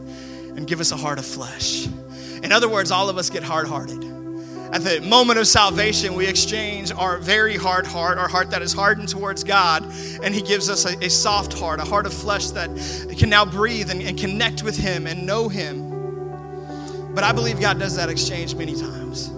and 0.56 0.66
give 0.66 0.80
us 0.80 0.92
a 0.92 0.96
heart 0.96 1.18
of 1.18 1.26
flesh. 1.26 1.86
In 2.42 2.52
other 2.52 2.70
words, 2.70 2.90
all 2.90 3.10
of 3.10 3.18
us 3.18 3.28
get 3.28 3.42
hard 3.42 3.68
hearted. 3.68 4.02
At 4.72 4.84
the 4.84 5.00
moment 5.00 5.40
of 5.40 5.48
salvation, 5.48 6.14
we 6.14 6.28
exchange 6.28 6.92
our 6.92 7.18
very 7.18 7.56
hard 7.56 7.86
heart, 7.86 8.18
our 8.18 8.28
heart 8.28 8.52
that 8.52 8.62
is 8.62 8.72
hardened 8.72 9.08
towards 9.08 9.42
God, 9.42 9.82
and 10.22 10.32
He 10.32 10.42
gives 10.42 10.70
us 10.70 10.84
a, 10.84 10.96
a 11.04 11.10
soft 11.10 11.52
heart, 11.58 11.80
a 11.80 11.84
heart 11.84 12.06
of 12.06 12.14
flesh 12.14 12.50
that 12.50 12.70
can 13.18 13.28
now 13.28 13.44
breathe 13.44 13.90
and, 13.90 14.00
and 14.00 14.16
connect 14.16 14.62
with 14.62 14.76
Him 14.76 15.08
and 15.08 15.26
know 15.26 15.48
Him. 15.48 15.90
But 17.14 17.24
I 17.24 17.32
believe 17.32 17.60
God 17.60 17.80
does 17.80 17.96
that 17.96 18.08
exchange 18.08 18.54
many 18.54 18.76
times 18.76 19.28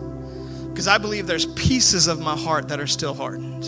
because 0.68 0.86
I 0.86 0.98
believe 0.98 1.26
there's 1.26 1.46
pieces 1.46 2.08
of 2.08 2.20
my 2.20 2.36
heart 2.36 2.68
that 2.68 2.78
are 2.78 2.86
still 2.86 3.14
hardened. 3.14 3.62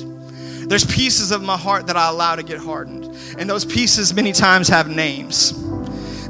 There's 0.69 0.85
pieces 0.85 1.31
of 1.31 1.43
my 1.43 1.57
heart 1.57 1.87
that 1.87 1.97
I 1.97 2.09
allow 2.09 2.37
to 2.37 2.43
get 2.43 2.59
hardened. 2.59 3.05
And 3.39 3.49
those 3.49 3.65
pieces 3.65 4.13
many 4.15 4.33
times 4.33 4.69
have 4.69 4.89
names. 4.89 5.59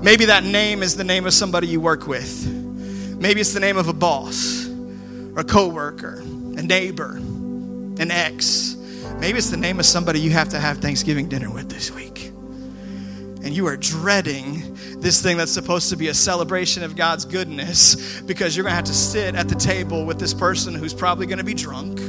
Maybe 0.00 0.26
that 0.26 0.44
name 0.44 0.82
is 0.82 0.96
the 0.96 1.04
name 1.04 1.26
of 1.26 1.32
somebody 1.32 1.66
you 1.66 1.80
work 1.80 2.06
with. 2.06 2.46
Maybe 3.18 3.40
it's 3.40 3.52
the 3.52 3.60
name 3.60 3.76
of 3.76 3.88
a 3.88 3.92
boss 3.92 4.63
a 5.36 5.44
coworker, 5.44 6.20
a 6.20 6.62
neighbor, 6.62 7.16
an 7.16 8.10
ex. 8.10 8.76
Maybe 9.18 9.38
it's 9.38 9.50
the 9.50 9.56
name 9.56 9.78
of 9.78 9.86
somebody 9.86 10.20
you 10.20 10.30
have 10.30 10.50
to 10.50 10.60
have 10.60 10.78
Thanksgiving 10.78 11.28
dinner 11.28 11.50
with 11.50 11.68
this 11.68 11.90
week. 11.90 12.30
And 13.44 13.54
you 13.54 13.66
are 13.66 13.76
dreading 13.76 14.74
this 15.00 15.22
thing 15.22 15.36
that's 15.36 15.52
supposed 15.52 15.90
to 15.90 15.96
be 15.96 16.08
a 16.08 16.14
celebration 16.14 16.82
of 16.82 16.96
God's 16.96 17.24
goodness 17.24 18.20
because 18.22 18.56
you're 18.56 18.64
going 18.64 18.72
to 18.72 18.76
have 18.76 18.86
to 18.86 18.94
sit 18.94 19.34
at 19.34 19.48
the 19.48 19.54
table 19.54 20.06
with 20.06 20.18
this 20.18 20.32
person 20.32 20.74
who's 20.74 20.94
probably 20.94 21.26
going 21.26 21.38
to 21.38 21.44
be 21.44 21.54
drunk 21.54 22.00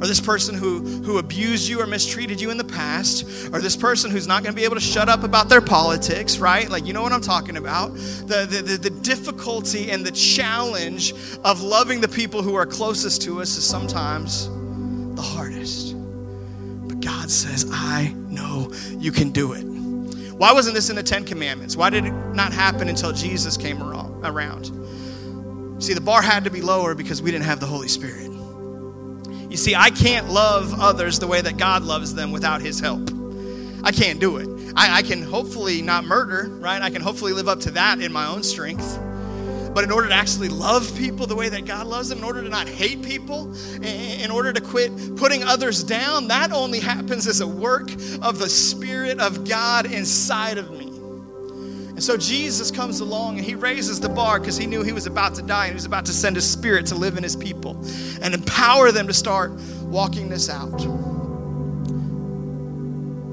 or 0.00 0.06
this 0.06 0.20
person 0.20 0.54
who, 0.54 0.80
who 0.80 1.18
abused 1.18 1.68
you 1.68 1.80
or 1.80 1.86
mistreated 1.86 2.40
you 2.40 2.50
in 2.50 2.56
the 2.56 2.64
past, 2.64 3.48
or 3.52 3.60
this 3.60 3.76
person 3.76 4.10
who's 4.10 4.26
not 4.26 4.42
going 4.42 4.54
to 4.54 4.56
be 4.56 4.64
able 4.64 4.76
to 4.76 4.80
shut 4.80 5.08
up 5.08 5.22
about 5.22 5.48
their 5.48 5.60
politics, 5.60 6.38
right? 6.38 6.68
Like, 6.68 6.86
you 6.86 6.92
know 6.92 7.02
what 7.02 7.12
I'm 7.12 7.20
talking 7.20 7.56
about. 7.56 7.94
The, 7.94 8.46
the, 8.48 8.62
the, 8.62 8.76
the 8.76 8.90
difficulty 8.90 9.90
and 9.90 10.04
the 10.04 10.12
challenge 10.12 11.12
of 11.44 11.62
loving 11.62 12.00
the 12.00 12.08
people 12.08 12.42
who 12.42 12.54
are 12.54 12.66
closest 12.66 13.22
to 13.22 13.40
us 13.40 13.56
is 13.56 13.64
sometimes 13.64 14.48
the 15.16 15.22
hardest. 15.22 15.94
But 16.88 17.00
God 17.00 17.30
says, 17.30 17.66
I 17.70 18.12
know 18.28 18.72
you 18.90 19.12
can 19.12 19.30
do 19.30 19.52
it. 19.52 19.62
Why 20.34 20.52
wasn't 20.52 20.74
this 20.74 20.90
in 20.90 20.96
the 20.96 21.02
Ten 21.02 21.24
Commandments? 21.24 21.76
Why 21.76 21.90
did 21.90 22.06
it 22.06 22.12
not 22.12 22.52
happen 22.52 22.88
until 22.88 23.12
Jesus 23.12 23.56
came 23.56 23.80
around? 23.80 24.64
See, 25.80 25.94
the 25.94 26.00
bar 26.00 26.22
had 26.22 26.44
to 26.44 26.50
be 26.50 26.60
lower 26.60 26.94
because 26.94 27.22
we 27.22 27.30
didn't 27.30 27.44
have 27.44 27.60
the 27.60 27.66
Holy 27.66 27.88
Spirit. 27.88 28.33
You 29.54 29.58
see, 29.58 29.76
I 29.76 29.90
can't 29.90 30.30
love 30.30 30.80
others 30.80 31.20
the 31.20 31.28
way 31.28 31.40
that 31.40 31.56
God 31.56 31.84
loves 31.84 32.12
them 32.12 32.32
without 32.32 32.60
His 32.60 32.80
help. 32.80 33.08
I 33.84 33.92
can't 33.92 34.18
do 34.18 34.38
it. 34.38 34.48
I, 34.74 34.96
I, 34.96 35.02
can 35.02 35.22
hopefully 35.22 35.80
not 35.80 36.04
murder, 36.04 36.48
right? 36.56 36.82
I 36.82 36.90
can 36.90 37.00
hopefully 37.00 37.32
live 37.32 37.46
up 37.46 37.60
to 37.60 37.70
that 37.70 38.00
in 38.00 38.12
my 38.12 38.26
own 38.26 38.42
strength. 38.42 38.98
But 39.72 39.84
in 39.84 39.92
order 39.92 40.08
to 40.08 40.14
actually 40.14 40.48
love 40.48 40.92
people 40.96 41.28
the 41.28 41.36
way 41.36 41.48
that 41.50 41.66
God 41.66 41.86
loves 41.86 42.08
them, 42.08 42.18
in 42.18 42.24
order 42.24 42.42
to 42.42 42.48
not 42.48 42.68
hate 42.68 43.04
people, 43.04 43.54
in 43.80 44.32
order 44.32 44.52
to 44.52 44.60
quit 44.60 44.90
putting 45.14 45.44
others 45.44 45.84
down, 45.84 46.26
that 46.26 46.50
only 46.50 46.80
happens 46.80 47.28
as 47.28 47.40
a 47.40 47.46
work 47.46 47.92
of 48.22 48.40
the 48.40 48.48
Spirit 48.48 49.20
of 49.20 49.48
God 49.48 49.86
inside 49.86 50.58
of 50.58 50.72
me. 50.72 50.93
And 51.94 52.02
so 52.02 52.16
Jesus 52.16 52.72
comes 52.72 52.98
along 52.98 53.38
and 53.38 53.46
he 53.46 53.54
raises 53.54 54.00
the 54.00 54.08
bar 54.08 54.40
because 54.40 54.56
he 54.56 54.66
knew 54.66 54.82
he 54.82 54.92
was 54.92 55.06
about 55.06 55.36
to 55.36 55.42
die 55.42 55.66
and 55.66 55.72
he 55.72 55.74
was 55.74 55.84
about 55.84 56.04
to 56.06 56.12
send 56.12 56.34
his 56.34 56.50
spirit 56.50 56.86
to 56.86 56.96
live 56.96 57.16
in 57.16 57.22
his 57.22 57.36
people 57.36 57.76
and 58.20 58.34
empower 58.34 58.90
them 58.90 59.06
to 59.06 59.14
start 59.14 59.52
walking 59.82 60.28
this 60.28 60.50
out. 60.50 60.80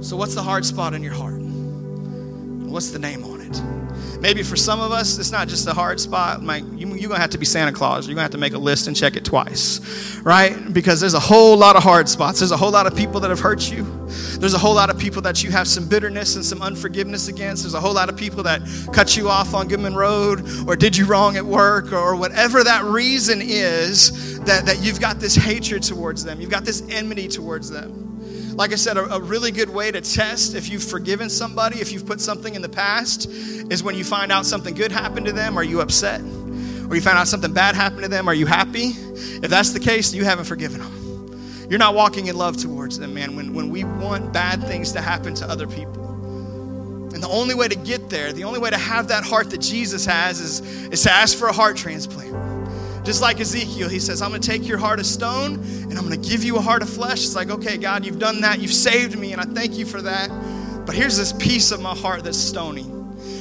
So, 0.03 0.15
what's 0.15 0.35
the 0.35 0.43
hard 0.43 0.63
spot 0.63 0.93
in 0.93 1.01
your 1.01 1.13
heart? 1.13 1.41
What's 1.41 2.91
the 2.91 2.99
name 2.99 3.23
on 3.23 3.41
it? 3.41 4.21
Maybe 4.21 4.43
for 4.43 4.55
some 4.55 4.79
of 4.79 4.91
us, 4.91 5.17
it's 5.17 5.31
not 5.31 5.47
just 5.47 5.67
a 5.67 5.73
hard 5.73 5.99
spot. 5.99 6.43
Like 6.43 6.63
you, 6.75 6.87
are 6.87 7.07
gonna 7.07 7.19
have 7.19 7.31
to 7.31 7.39
be 7.39 7.45
Santa 7.45 7.71
Claus. 7.71 8.07
You're 8.07 8.13
gonna 8.13 8.23
have 8.23 8.31
to 8.31 8.37
make 8.37 8.53
a 8.53 8.59
list 8.59 8.87
and 8.87 8.95
check 8.95 9.15
it 9.15 9.25
twice, 9.25 10.17
right? 10.23 10.71
Because 10.71 10.99
there's 10.99 11.15
a 11.15 11.19
whole 11.19 11.57
lot 11.57 11.75
of 11.75 11.83
hard 11.83 12.07
spots. 12.07 12.39
There's 12.39 12.51
a 12.51 12.57
whole 12.57 12.71
lot 12.71 12.85
of 12.85 12.95
people 12.95 13.19
that 13.21 13.29
have 13.29 13.39
hurt 13.39 13.71
you. 13.71 14.00
There's 14.39 14.53
a 14.53 14.57
whole 14.57 14.75
lot 14.75 14.89
of 14.89 14.97
people 14.97 15.21
that 15.23 15.43
you 15.43 15.51
have 15.51 15.67
some 15.67 15.87
bitterness 15.87 16.35
and 16.35 16.45
some 16.45 16.61
unforgiveness 16.61 17.27
against. 17.27 17.63
There's 17.63 17.73
a 17.73 17.79
whole 17.79 17.93
lot 17.93 18.09
of 18.09 18.17
people 18.17 18.43
that 18.43 18.61
cut 18.93 19.15
you 19.17 19.29
off 19.29 19.53
on 19.53 19.67
Goodman 19.67 19.95
Road 19.95 20.45
or 20.67 20.75
did 20.75 20.95
you 20.95 21.05
wrong 21.05 21.37
at 21.37 21.45
work 21.45 21.91
or 21.91 22.15
whatever 22.15 22.63
that 22.63 22.83
reason 22.83 23.41
is 23.41 24.39
that, 24.41 24.65
that 24.65 24.81
you've 24.81 24.99
got 24.99 25.19
this 25.19 25.35
hatred 25.35 25.83
towards 25.83 26.23
them. 26.23 26.41
You've 26.41 26.49
got 26.49 26.65
this 26.65 26.83
enmity 26.89 27.27
towards 27.27 27.69
them. 27.69 28.55
Like 28.55 28.73
I 28.73 28.75
said, 28.75 28.97
a, 28.97 29.15
a, 29.15 29.19
really 29.19 29.51
good 29.51 29.69
way 29.69 29.91
to 29.91 30.01
test 30.01 30.55
if 30.55 30.69
you've 30.69 30.83
forgiven 30.83 31.29
somebody, 31.29 31.79
if 31.79 31.91
you've 31.91 32.05
put 32.05 32.19
something 32.19 32.53
in 32.53 32.61
the 32.61 32.69
past, 32.69 33.29
is 33.29 33.81
when 33.81 33.95
you 33.95 34.03
find 34.03 34.31
out 34.31 34.45
something 34.45 34.73
good 34.73 34.91
happened 34.91 35.25
to 35.27 35.31
them, 35.31 35.57
are 35.57 35.63
you 35.63 35.81
upset? 35.81 36.21
Or 36.21 36.95
you 36.95 37.01
find 37.01 37.17
out 37.17 37.27
something 37.27 37.53
bad 37.53 37.75
happened 37.75 38.03
to 38.03 38.09
them, 38.09 38.27
are 38.27 38.33
you 38.33 38.45
happy? 38.45 38.91
If 39.41 39.49
that's 39.49 39.71
the 39.71 39.79
case, 39.79 40.13
you 40.13 40.25
haven't 40.25 40.45
forgiven 40.45 40.81
them. 40.81 41.00
You're 41.71 41.79
not 41.79 41.95
walking 41.95 42.27
in 42.27 42.35
love 42.35 42.57
towards 42.57 42.99
them, 42.99 43.13
man, 43.13 43.33
when, 43.37 43.53
when 43.53 43.69
we 43.69 43.85
want 43.85 44.33
bad 44.33 44.61
things 44.61 44.91
to 44.91 44.99
happen 44.99 45.33
to 45.35 45.49
other 45.49 45.65
people. 45.65 46.05
And 47.13 47.23
the 47.23 47.29
only 47.29 47.55
way 47.55 47.69
to 47.69 47.77
get 47.77 48.09
there, 48.09 48.33
the 48.33 48.43
only 48.43 48.59
way 48.59 48.69
to 48.69 48.77
have 48.77 49.07
that 49.07 49.23
heart 49.23 49.49
that 49.51 49.61
Jesus 49.61 50.05
has 50.05 50.41
is, 50.41 50.59
is 50.91 51.01
to 51.03 51.11
ask 51.13 51.37
for 51.37 51.47
a 51.47 51.53
heart 51.53 51.77
transplant. 51.77 53.05
Just 53.05 53.21
like 53.21 53.39
Ezekiel, 53.39 53.87
he 53.87 53.99
says, 53.99 54.21
I'm 54.21 54.31
going 54.31 54.41
to 54.41 54.47
take 54.49 54.67
your 54.67 54.79
heart 54.79 54.99
of 54.99 55.05
stone 55.05 55.63
and 55.63 55.97
I'm 55.97 56.05
going 56.05 56.21
to 56.21 56.29
give 56.29 56.43
you 56.43 56.57
a 56.57 56.61
heart 56.61 56.81
of 56.81 56.89
flesh. 56.89 57.19
It's 57.19 57.37
like, 57.37 57.49
okay, 57.49 57.77
God, 57.77 58.05
you've 58.05 58.19
done 58.19 58.41
that. 58.41 58.59
You've 58.59 58.73
saved 58.73 59.17
me, 59.17 59.31
and 59.31 59.39
I 59.39 59.45
thank 59.45 59.77
you 59.77 59.85
for 59.85 60.01
that. 60.01 60.27
But 60.85 60.93
here's 60.93 61.15
this 61.15 61.31
piece 61.31 61.71
of 61.71 61.79
my 61.79 61.95
heart 61.95 62.25
that's 62.25 62.37
stony. 62.37 62.85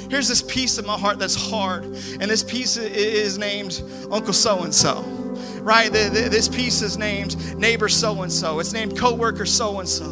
Here's 0.08 0.28
this 0.28 0.40
piece 0.40 0.78
of 0.78 0.86
my 0.86 0.96
heart 0.96 1.18
that's 1.18 1.34
hard. 1.34 1.82
And 1.82 2.30
this 2.30 2.44
piece 2.44 2.76
is 2.76 3.38
named 3.38 3.82
Uncle 4.12 4.34
So 4.34 4.62
and 4.62 4.72
so. 4.72 5.19
Right? 5.60 5.92
This 5.92 6.48
piece 6.48 6.82
is 6.82 6.96
named 6.96 7.56
neighbor 7.56 7.88
so 7.88 8.22
and 8.22 8.32
so. 8.32 8.58
It's 8.60 8.72
named 8.72 8.98
coworker 8.98 9.46
so 9.46 9.78
and 9.78 9.88
so. 9.88 10.06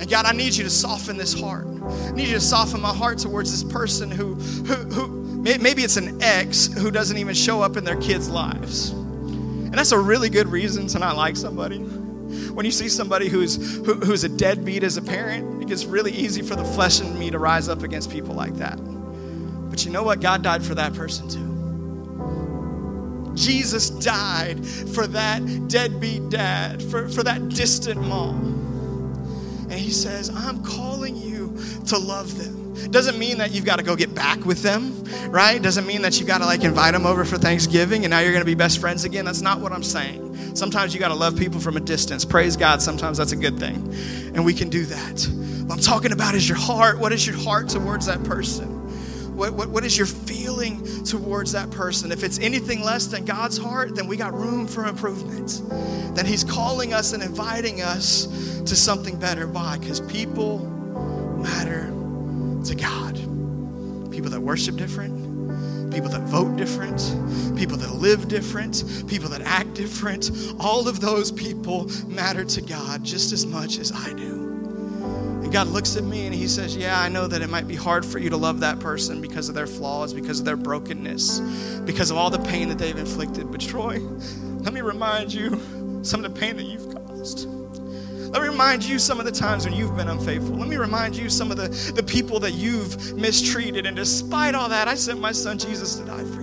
And 0.00 0.08
God, 0.08 0.26
I 0.26 0.32
need 0.32 0.54
you 0.54 0.64
to 0.64 0.70
soften 0.70 1.16
this 1.16 1.38
heart. 1.38 1.66
I 1.66 2.10
need 2.12 2.28
you 2.28 2.34
to 2.34 2.40
soften 2.40 2.80
my 2.80 2.92
heart 2.92 3.18
towards 3.18 3.50
this 3.50 3.72
person 3.72 4.10
who, 4.10 4.34
who, 4.34 4.74
who 4.74 5.20
Maybe 5.40 5.82
it's 5.82 5.96
an 5.96 6.22
ex 6.22 6.66
who 6.66 6.90
doesn't 6.90 7.16
even 7.16 7.34
show 7.34 7.62
up 7.62 7.78
in 7.78 7.84
their 7.84 7.96
kids' 7.96 8.28
lives. 8.28 8.90
And 8.90 9.72
that's 9.74 9.92
a 9.92 9.98
really 9.98 10.28
good 10.28 10.48
reason 10.48 10.86
to 10.88 10.98
not 10.98 11.16
like 11.16 11.36
somebody. 11.36 11.78
When 11.78 12.66
you 12.66 12.72
see 12.72 12.90
somebody 12.90 13.28
who's, 13.28 13.78
who, 13.86 13.94
who's 13.94 14.22
a 14.22 14.28
deadbeat 14.28 14.82
as 14.82 14.98
a 14.98 15.02
parent, 15.02 15.62
it 15.62 15.68
gets 15.68 15.86
really 15.86 16.12
easy 16.12 16.42
for 16.42 16.56
the 16.56 16.64
flesh 16.64 17.00
in 17.00 17.18
me 17.18 17.30
to 17.30 17.38
rise 17.38 17.70
up 17.70 17.82
against 17.82 18.10
people 18.10 18.34
like 18.34 18.54
that. 18.56 18.76
But 19.70 19.86
you 19.86 19.92
know 19.92 20.02
what? 20.02 20.20
God 20.20 20.42
died 20.42 20.62
for 20.62 20.74
that 20.74 20.92
person 20.92 21.28
too. 21.28 21.49
Jesus 23.34 23.90
died 23.90 24.64
for 24.66 25.06
that 25.08 25.68
deadbeat 25.68 26.28
dad, 26.30 26.82
for, 26.82 27.08
for 27.08 27.22
that 27.22 27.48
distant 27.48 28.00
mom. 28.00 28.60
And 29.70 29.78
he 29.78 29.90
says, 29.90 30.30
I'm 30.30 30.62
calling 30.64 31.16
you 31.16 31.56
to 31.86 31.98
love 31.98 32.36
them. 32.36 32.90
Doesn't 32.90 33.18
mean 33.18 33.38
that 33.38 33.52
you've 33.52 33.64
got 33.64 33.78
to 33.78 33.84
go 33.84 33.94
get 33.94 34.14
back 34.14 34.44
with 34.44 34.62
them, 34.62 35.04
right? 35.30 35.62
Doesn't 35.62 35.86
mean 35.86 36.02
that 36.02 36.18
you've 36.18 36.26
got 36.26 36.38
to 36.38 36.46
like 36.46 36.64
invite 36.64 36.92
them 36.92 37.06
over 37.06 37.24
for 37.24 37.38
Thanksgiving 37.38 38.04
and 38.04 38.10
now 38.10 38.20
you're 38.20 38.32
going 38.32 38.42
to 38.42 38.46
be 38.46 38.54
best 38.54 38.80
friends 38.80 39.04
again. 39.04 39.24
That's 39.24 39.42
not 39.42 39.60
what 39.60 39.72
I'm 39.72 39.82
saying. 39.82 40.56
Sometimes 40.56 40.92
you 40.92 41.00
got 41.00 41.08
to 41.08 41.14
love 41.14 41.36
people 41.36 41.60
from 41.60 41.76
a 41.76 41.80
distance. 41.80 42.24
Praise 42.24 42.56
God. 42.56 42.82
Sometimes 42.82 43.18
that's 43.18 43.32
a 43.32 43.36
good 43.36 43.58
thing. 43.58 43.76
And 44.34 44.44
we 44.44 44.54
can 44.54 44.68
do 44.70 44.84
that. 44.86 45.28
What 45.66 45.76
I'm 45.76 45.82
talking 45.82 46.12
about 46.12 46.34
is 46.34 46.48
your 46.48 46.58
heart. 46.58 46.98
What 46.98 47.12
is 47.12 47.26
your 47.26 47.36
heart 47.36 47.68
towards 47.68 48.06
that 48.06 48.24
person? 48.24 48.79
What, 49.40 49.54
what, 49.54 49.70
what 49.70 49.84
is 49.86 49.96
your 49.96 50.06
feeling 50.06 50.84
towards 51.04 51.52
that 51.52 51.70
person? 51.70 52.12
If 52.12 52.24
it's 52.24 52.38
anything 52.40 52.82
less 52.82 53.06
than 53.06 53.24
God's 53.24 53.56
heart, 53.56 53.94
then 53.94 54.06
we 54.06 54.18
got 54.18 54.34
room 54.34 54.66
for 54.66 54.84
improvement. 54.84 55.62
Then 56.14 56.26
He's 56.26 56.44
calling 56.44 56.92
us 56.92 57.14
and 57.14 57.22
inviting 57.22 57.80
us 57.80 58.26
to 58.66 58.76
something 58.76 59.18
better. 59.18 59.46
Why? 59.46 59.78
Because 59.78 60.02
people 60.02 60.58
matter 61.38 61.86
to 62.66 62.74
God. 62.74 63.14
People 64.12 64.28
that 64.28 64.42
worship 64.42 64.76
different, 64.76 65.90
people 65.90 66.10
that 66.10 66.20
vote 66.24 66.58
different, 66.58 66.98
people 67.56 67.78
that 67.78 67.94
live 67.94 68.28
different, 68.28 68.84
people 69.08 69.30
that 69.30 69.40
act 69.40 69.72
different. 69.72 70.30
All 70.60 70.86
of 70.86 71.00
those 71.00 71.32
people 71.32 71.90
matter 72.06 72.44
to 72.44 72.60
God 72.60 73.02
just 73.02 73.32
as 73.32 73.46
much 73.46 73.78
as 73.78 73.90
I 73.90 74.12
do. 74.12 74.39
And 75.50 75.54
God 75.56 75.66
looks 75.66 75.96
at 75.96 76.04
me 76.04 76.26
and 76.26 76.32
He 76.34 76.46
says, 76.46 76.76
Yeah, 76.76 77.00
I 77.00 77.08
know 77.08 77.26
that 77.26 77.42
it 77.42 77.50
might 77.50 77.66
be 77.66 77.74
hard 77.74 78.06
for 78.06 78.20
you 78.20 78.30
to 78.30 78.36
love 78.36 78.60
that 78.60 78.78
person 78.78 79.20
because 79.20 79.48
of 79.48 79.56
their 79.56 79.66
flaws, 79.66 80.14
because 80.14 80.38
of 80.38 80.44
their 80.44 80.56
brokenness, 80.56 81.40
because 81.80 82.12
of 82.12 82.16
all 82.16 82.30
the 82.30 82.38
pain 82.38 82.68
that 82.68 82.78
they've 82.78 82.96
inflicted. 82.96 83.50
But 83.50 83.60
Troy, 83.60 83.98
let 83.98 84.72
me 84.72 84.80
remind 84.80 85.34
you 85.34 85.60
some 86.04 86.24
of 86.24 86.32
the 86.32 86.40
pain 86.40 86.56
that 86.56 86.62
you've 86.62 86.94
caused. 86.94 87.48
Let 87.48 88.42
me 88.42 88.48
remind 88.48 88.84
you 88.84 89.00
some 89.00 89.18
of 89.18 89.24
the 89.24 89.32
times 89.32 89.64
when 89.64 89.74
you've 89.74 89.96
been 89.96 90.06
unfaithful. 90.06 90.54
Let 90.54 90.68
me 90.68 90.76
remind 90.76 91.16
you 91.16 91.28
some 91.28 91.50
of 91.50 91.56
the, 91.56 91.66
the 91.96 92.04
people 92.04 92.38
that 92.38 92.52
you've 92.52 93.16
mistreated. 93.16 93.86
And 93.86 93.96
despite 93.96 94.54
all 94.54 94.68
that, 94.68 94.86
I 94.86 94.94
sent 94.94 95.20
my 95.20 95.32
son 95.32 95.58
Jesus 95.58 95.96
to 95.96 96.04
die 96.04 96.22
for. 96.22 96.39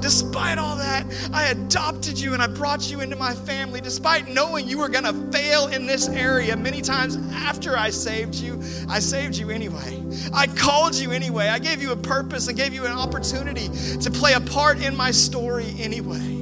Despite 0.00 0.58
all 0.58 0.76
that, 0.76 1.06
I 1.32 1.48
adopted 1.48 2.18
you 2.18 2.34
and 2.34 2.42
I 2.42 2.46
brought 2.46 2.90
you 2.90 3.00
into 3.00 3.16
my 3.16 3.34
family. 3.34 3.80
Despite 3.80 4.28
knowing 4.28 4.68
you 4.68 4.78
were 4.78 4.88
going 4.88 5.04
to 5.04 5.32
fail 5.36 5.68
in 5.68 5.86
this 5.86 6.08
area, 6.08 6.56
many 6.56 6.80
times 6.80 7.16
after 7.34 7.76
I 7.76 7.90
saved 7.90 8.34
you, 8.34 8.62
I 8.88 8.98
saved 8.98 9.36
you 9.36 9.50
anyway. 9.50 10.02
I 10.32 10.46
called 10.46 10.94
you 10.94 11.12
anyway. 11.12 11.48
I 11.48 11.58
gave 11.58 11.82
you 11.82 11.92
a 11.92 11.96
purpose 11.96 12.48
and 12.48 12.56
gave 12.56 12.72
you 12.72 12.84
an 12.86 12.92
opportunity 12.92 13.68
to 13.98 14.10
play 14.10 14.32
a 14.34 14.40
part 14.40 14.80
in 14.80 14.96
my 14.96 15.10
story 15.10 15.74
anyway. 15.78 16.38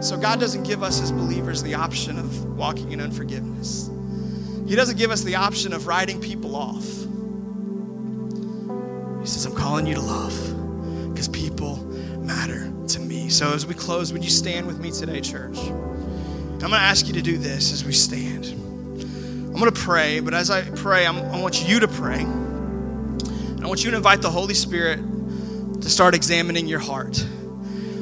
So 0.00 0.16
God 0.16 0.40
doesn't 0.40 0.64
give 0.64 0.82
us 0.82 1.00
as 1.00 1.10
believers 1.10 1.62
the 1.62 1.74
option 1.74 2.18
of 2.18 2.44
walking 2.56 2.92
in 2.92 3.00
unforgiveness. 3.00 3.90
He 4.66 4.74
doesn't 4.74 4.98
give 4.98 5.10
us 5.10 5.22
the 5.22 5.36
option 5.36 5.72
of 5.72 5.86
writing 5.86 6.20
people 6.20 6.54
off. 6.56 6.84
He 9.20 9.26
says, 9.26 9.46
I'm 9.46 9.54
calling 9.54 9.86
you 9.86 9.94
to 9.94 10.00
love 10.00 10.34
because 11.12 11.28
people 11.28 11.76
matter 12.26 12.72
to 12.88 13.00
me. 13.00 13.28
So 13.28 13.52
as 13.52 13.66
we 13.66 13.74
close, 13.74 14.12
would 14.12 14.24
you 14.24 14.30
stand 14.30 14.66
with 14.66 14.78
me 14.80 14.90
today, 14.90 15.20
church? 15.20 15.56
I'm 15.56 16.58
going 16.58 16.72
to 16.72 16.76
ask 16.76 17.06
you 17.06 17.12
to 17.14 17.22
do 17.22 17.38
this 17.38 17.72
as 17.72 17.84
we 17.84 17.92
stand. 17.92 18.46
I'm 18.46 19.52
going 19.52 19.72
to 19.72 19.80
pray, 19.80 20.20
but 20.20 20.34
as 20.34 20.50
I 20.50 20.62
pray, 20.62 21.06
I'm, 21.06 21.18
i 21.18 21.40
want 21.40 21.66
you 21.66 21.80
to 21.80 21.88
pray. 21.88 22.20
I 22.20 23.66
want 23.66 23.84
you 23.84 23.90
to 23.92 23.96
invite 23.96 24.22
the 24.22 24.30
Holy 24.30 24.54
Spirit 24.54 24.98
to 25.80 25.88
start 25.88 26.14
examining 26.14 26.66
your 26.66 26.80
heart 26.80 27.24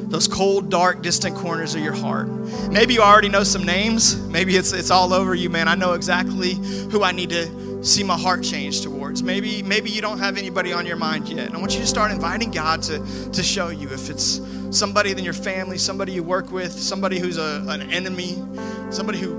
those 0.07 0.27
cold, 0.27 0.69
dark, 0.69 1.01
distant 1.01 1.35
corners 1.35 1.75
of 1.75 1.81
your 1.81 1.93
heart. 1.93 2.27
Maybe 2.69 2.93
you 2.93 3.01
already 3.01 3.27
know 3.27 3.43
some 3.43 3.65
names. 3.65 4.15
Maybe 4.27 4.55
it's, 4.55 4.71
it's 4.71 4.91
all 4.91 5.13
over 5.13 5.33
you, 5.33 5.49
man. 5.49 5.67
I 5.67 5.75
know 5.75 5.93
exactly 5.93 6.53
who 6.53 7.03
I 7.03 7.11
need 7.11 7.31
to 7.31 7.64
see 7.85 8.03
my 8.03 8.17
heart 8.17 8.43
change 8.43 8.81
towards. 8.81 9.21
Maybe, 9.21 9.61
maybe 9.61 9.91
you 9.91 10.01
don't 10.01 10.17
have 10.17 10.37
anybody 10.37 10.73
on 10.73 10.85
your 10.85 10.95
mind 10.95 11.29
yet. 11.29 11.47
And 11.47 11.55
I 11.55 11.59
want 11.59 11.75
you 11.75 11.81
to 11.81 11.87
start 11.87 12.11
inviting 12.11 12.49
God 12.49 12.81
to, 12.83 13.29
to 13.31 13.43
show 13.43 13.69
you 13.69 13.89
if 13.89 14.09
it's 14.09 14.41
somebody 14.71 15.11
in 15.11 15.19
your 15.19 15.33
family, 15.33 15.77
somebody 15.77 16.13
you 16.13 16.23
work 16.23 16.51
with, 16.51 16.71
somebody 16.71 17.19
who's 17.19 17.37
a, 17.37 17.63
an 17.67 17.91
enemy, 17.91 18.41
somebody 18.89 19.19
who 19.19 19.35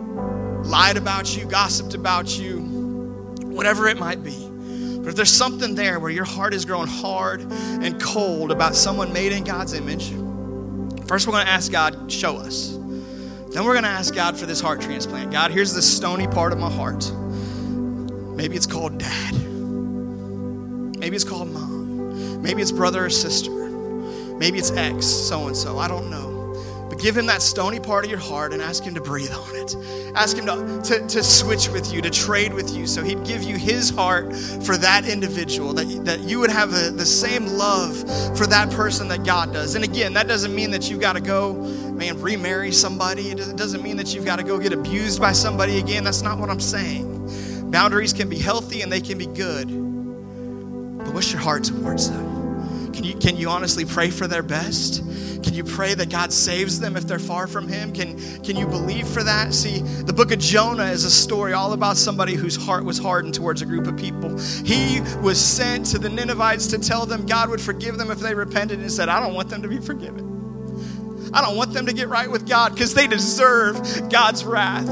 lied 0.65 0.97
about 0.97 1.37
you, 1.37 1.45
gossiped 1.45 1.95
about 1.95 2.39
you, 2.39 2.61
whatever 3.43 3.89
it 3.89 3.99
might 3.99 4.23
be. 4.23 4.49
But 4.99 5.09
if 5.09 5.17
there's 5.17 5.33
something 5.33 5.75
there 5.75 5.99
where 5.99 6.11
your 6.11 6.25
heart 6.25 6.55
is 6.55 6.65
growing 6.65 6.89
hard 6.89 7.41
and 7.41 8.01
cold 8.01 8.53
about 8.53 8.77
someone 8.77 9.13
made 9.13 9.33
in 9.33 9.43
God's 9.43 9.73
image, 9.73 10.11
first 11.09 11.27
we're 11.27 11.33
going 11.33 11.47
to 11.47 11.53
ask 11.53 11.73
God, 11.73 12.11
show 12.11 12.37
us. 12.37 12.71
Then 12.71 13.65
we're 13.65 13.73
going 13.73 13.85
to 13.85 13.89
ask 13.89 14.15
God 14.15 14.37
for 14.37 14.47
this 14.47 14.61
heart 14.61 14.81
transplant. 14.81 15.33
God, 15.33 15.51
here's 15.51 15.73
the 15.73 15.83
stony 15.83 16.27
part 16.29 16.53
of 16.53 16.59
my 16.59 16.71
heart. 16.71 17.11
Maybe 18.37 18.55
it's 18.55 18.67
called 18.67 18.99
dad. 18.99 19.33
Maybe 20.99 21.17
it's 21.17 21.25
called 21.25 21.51
mom. 21.51 22.43
Maybe 22.43 22.61
it's 22.61 22.71
brother 22.71 23.07
or 23.07 23.11
sister. 23.11 23.51
Maybe 24.39 24.59
it's 24.59 24.71
ex, 24.73 25.07
so 25.07 25.47
and 25.47 25.57
so. 25.57 25.79
I 25.79 25.89
don't 25.89 26.11
know. 26.11 26.27
But 26.91 27.01
give 27.01 27.17
him 27.17 27.27
that 27.27 27.41
stony 27.41 27.81
part 27.81 28.05
of 28.05 28.11
your 28.11 28.21
heart 28.21 28.53
and 28.53 28.61
ask 28.61 28.85
him 28.85 28.95
to 28.95 29.01
breathe 29.01 29.33
on 29.33 29.57
it. 29.57 29.75
Ask 30.15 30.37
him 30.37 30.47
to, 30.47 30.83
to, 30.85 31.07
to, 31.09 31.23
switch 31.25 31.69
with 31.69 31.93
you, 31.93 32.03
to 32.03 32.11
trade 32.11 32.53
with 32.53 32.75
you, 32.75 32.87
so 32.87 33.03
he'd 33.03 33.25
give 33.25 33.43
you 33.43 33.57
his 33.57 33.91
heart 33.91 34.35
for 34.37 34.77
that 34.77 35.09
individual, 35.09 35.73
that, 35.73 36.05
that 36.05 36.21
you 36.21 36.39
would 36.39 36.51
have 36.51 36.71
the, 36.71 36.91
the 36.91 37.07
same 37.07 37.47
love 37.47 37.97
for 38.37 38.47
that 38.47 38.71
person 38.71 39.09
that 39.09 39.25
God 39.25 39.53
does. 39.53 39.75
And 39.75 39.85
again, 39.85 40.13
that 40.13 40.29
doesn't 40.29 40.55
mean 40.55 40.71
that 40.73 40.91
you've 40.91 41.01
got 41.01 41.15
to 41.15 41.23
go, 41.23 41.55
man, 41.55 42.21
remarry 42.21 42.71
somebody. 42.71 43.31
It 43.31 43.57
doesn't 43.57 43.83
mean 43.83 43.97
that 43.97 44.15
you've 44.15 44.27
got 44.27 44.37
to 44.37 44.45
go 44.45 44.59
get 44.59 44.73
abused 44.75 45.21
by 45.21 45.33
somebody 45.33 45.79
again. 45.79 46.05
That's 46.05 46.23
not 46.23 46.39
what 46.39 46.51
I'm 46.51 46.61
saying. 46.61 47.16
Boundaries 47.71 48.13
can 48.13 48.29
be 48.29 48.39
healthy 48.39 48.83
and 48.83 48.91
they 48.91 49.01
can 49.01 49.19
be 49.19 49.27
good. 49.27 49.69
But 51.05 51.15
what's 51.15 51.33
your 51.33 51.41
heart 51.41 51.65
towards 51.65 52.11
them? 52.11 52.93
Can 52.93 53.05
you, 53.05 53.15
can 53.15 53.37
you 53.37 53.51
honestly 53.51 53.85
pray 53.85 54.11
for 54.11 54.27
their 54.27 54.43
best? 54.43 55.03
Can 55.43 55.53
you 55.53 55.65
pray 55.65 55.95
that 55.95 56.09
God 56.09 56.33
saves 56.33 56.81
them 56.81 56.97
if 56.97 57.07
they're 57.07 57.19
far 57.19 57.47
from 57.47 57.69
Him? 57.69 57.93
Can, 57.93 58.19
can 58.43 58.57
you 58.57 58.67
believe 58.67 59.07
for 59.07 59.23
that? 59.23 59.53
See, 59.53 59.81
the 59.81 60.13
book 60.13 60.33
of 60.33 60.39
Jonah 60.39 60.87
is 60.87 61.05
a 61.05 61.11
story 61.11 61.53
all 61.53 61.73
about 61.73 61.99
somebody 61.99 62.35
whose 62.35 62.57
heart 62.57 62.85
was 62.85 62.99
hardened 62.99 63.35
towards 63.35 63.61
a 63.61 63.67
group 63.67 63.87
of 63.87 63.97
people. 63.97 64.39
He 64.65 65.01
was 65.21 65.39
sent 65.39 65.87
to 65.87 65.99
the 65.99 66.09
Ninevites 66.09 66.69
to 66.69 66.79
tell 66.79 67.05
them 67.05 67.27
God 67.27 67.51
would 67.51 67.61
forgive 67.61 67.99
them 67.99 68.11
if 68.11 68.19
they 68.19 68.35
repented 68.35 68.81
and 68.81 68.91
said, 68.91 69.09
I 69.09 69.21
don't 69.21 69.35
want 69.35 69.51
them 69.51 69.63
to 69.63 69.69
be 69.69 69.79
forgiven. 69.79 71.31
I 71.35 71.43
don't 71.43 71.57
want 71.57 71.75
them 71.75 71.87
to 71.87 71.93
get 71.93 72.09
right 72.09 72.31
with 72.31 72.49
God 72.49 72.73
because 72.73 72.95
they 72.95 73.07
deserve 73.07 74.09
God's 74.11 74.45
wrath. 74.45 74.89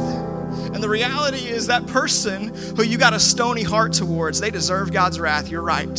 And 0.74 0.82
the 0.82 0.88
reality 0.88 1.46
is 1.46 1.68
that 1.68 1.87
person 1.87 2.52
who 2.76 2.82
you 2.82 2.98
got 2.98 3.12
a 3.12 3.20
stony 3.20 3.62
heart 3.62 3.92
towards, 3.92 4.40
they 4.40 4.50
deserve 4.50 4.92
God's 4.92 5.20
wrath. 5.20 5.48
You're 5.48 5.62
right. 5.62 5.96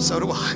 So 0.00 0.20
do 0.20 0.30
I. 0.30 0.52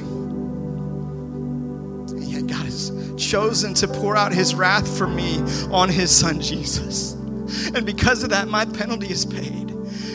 And 2.11 2.25
yet 2.25 2.47
God 2.47 2.65
has 2.65 2.93
chosen 3.17 3.75
to 3.75 3.89
pour 3.89 4.17
out 4.17 4.33
his 4.33 4.55
wrath 4.55 4.97
for 4.97 5.09
me 5.09 5.41
on 5.73 5.89
his 5.89 6.11
son 6.17 6.41
Jesus. 6.41 7.15
And 7.75 7.85
because 7.85 8.23
of 8.23 8.31
that, 8.31 8.47
my 8.47 8.65
penalty 8.65 9.11
is 9.11 9.27
paid. 9.27 9.71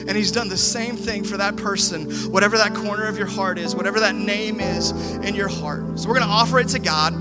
And 0.07 0.15
he's 0.15 0.31
done 0.31 0.49
the 0.49 0.57
same 0.57 0.95
thing 0.95 1.23
for 1.23 1.35
that 1.37 1.57
person, 1.57 2.11
whatever 2.31 2.57
that 2.57 2.75
corner 2.75 3.07
of 3.07 3.17
your 3.17 3.27
heart 3.27 3.57
is, 3.57 3.75
whatever 3.75 3.99
that 4.01 4.13
name 4.15 4.59
is 4.59 4.91
in 5.17 5.33
your 5.33 5.47
heart. 5.47 5.99
So 5.99 6.07
we're 6.07 6.15
going 6.15 6.27
to 6.27 6.33
offer 6.33 6.59
it 6.59 6.67
to 6.69 6.79
God. 6.79 7.13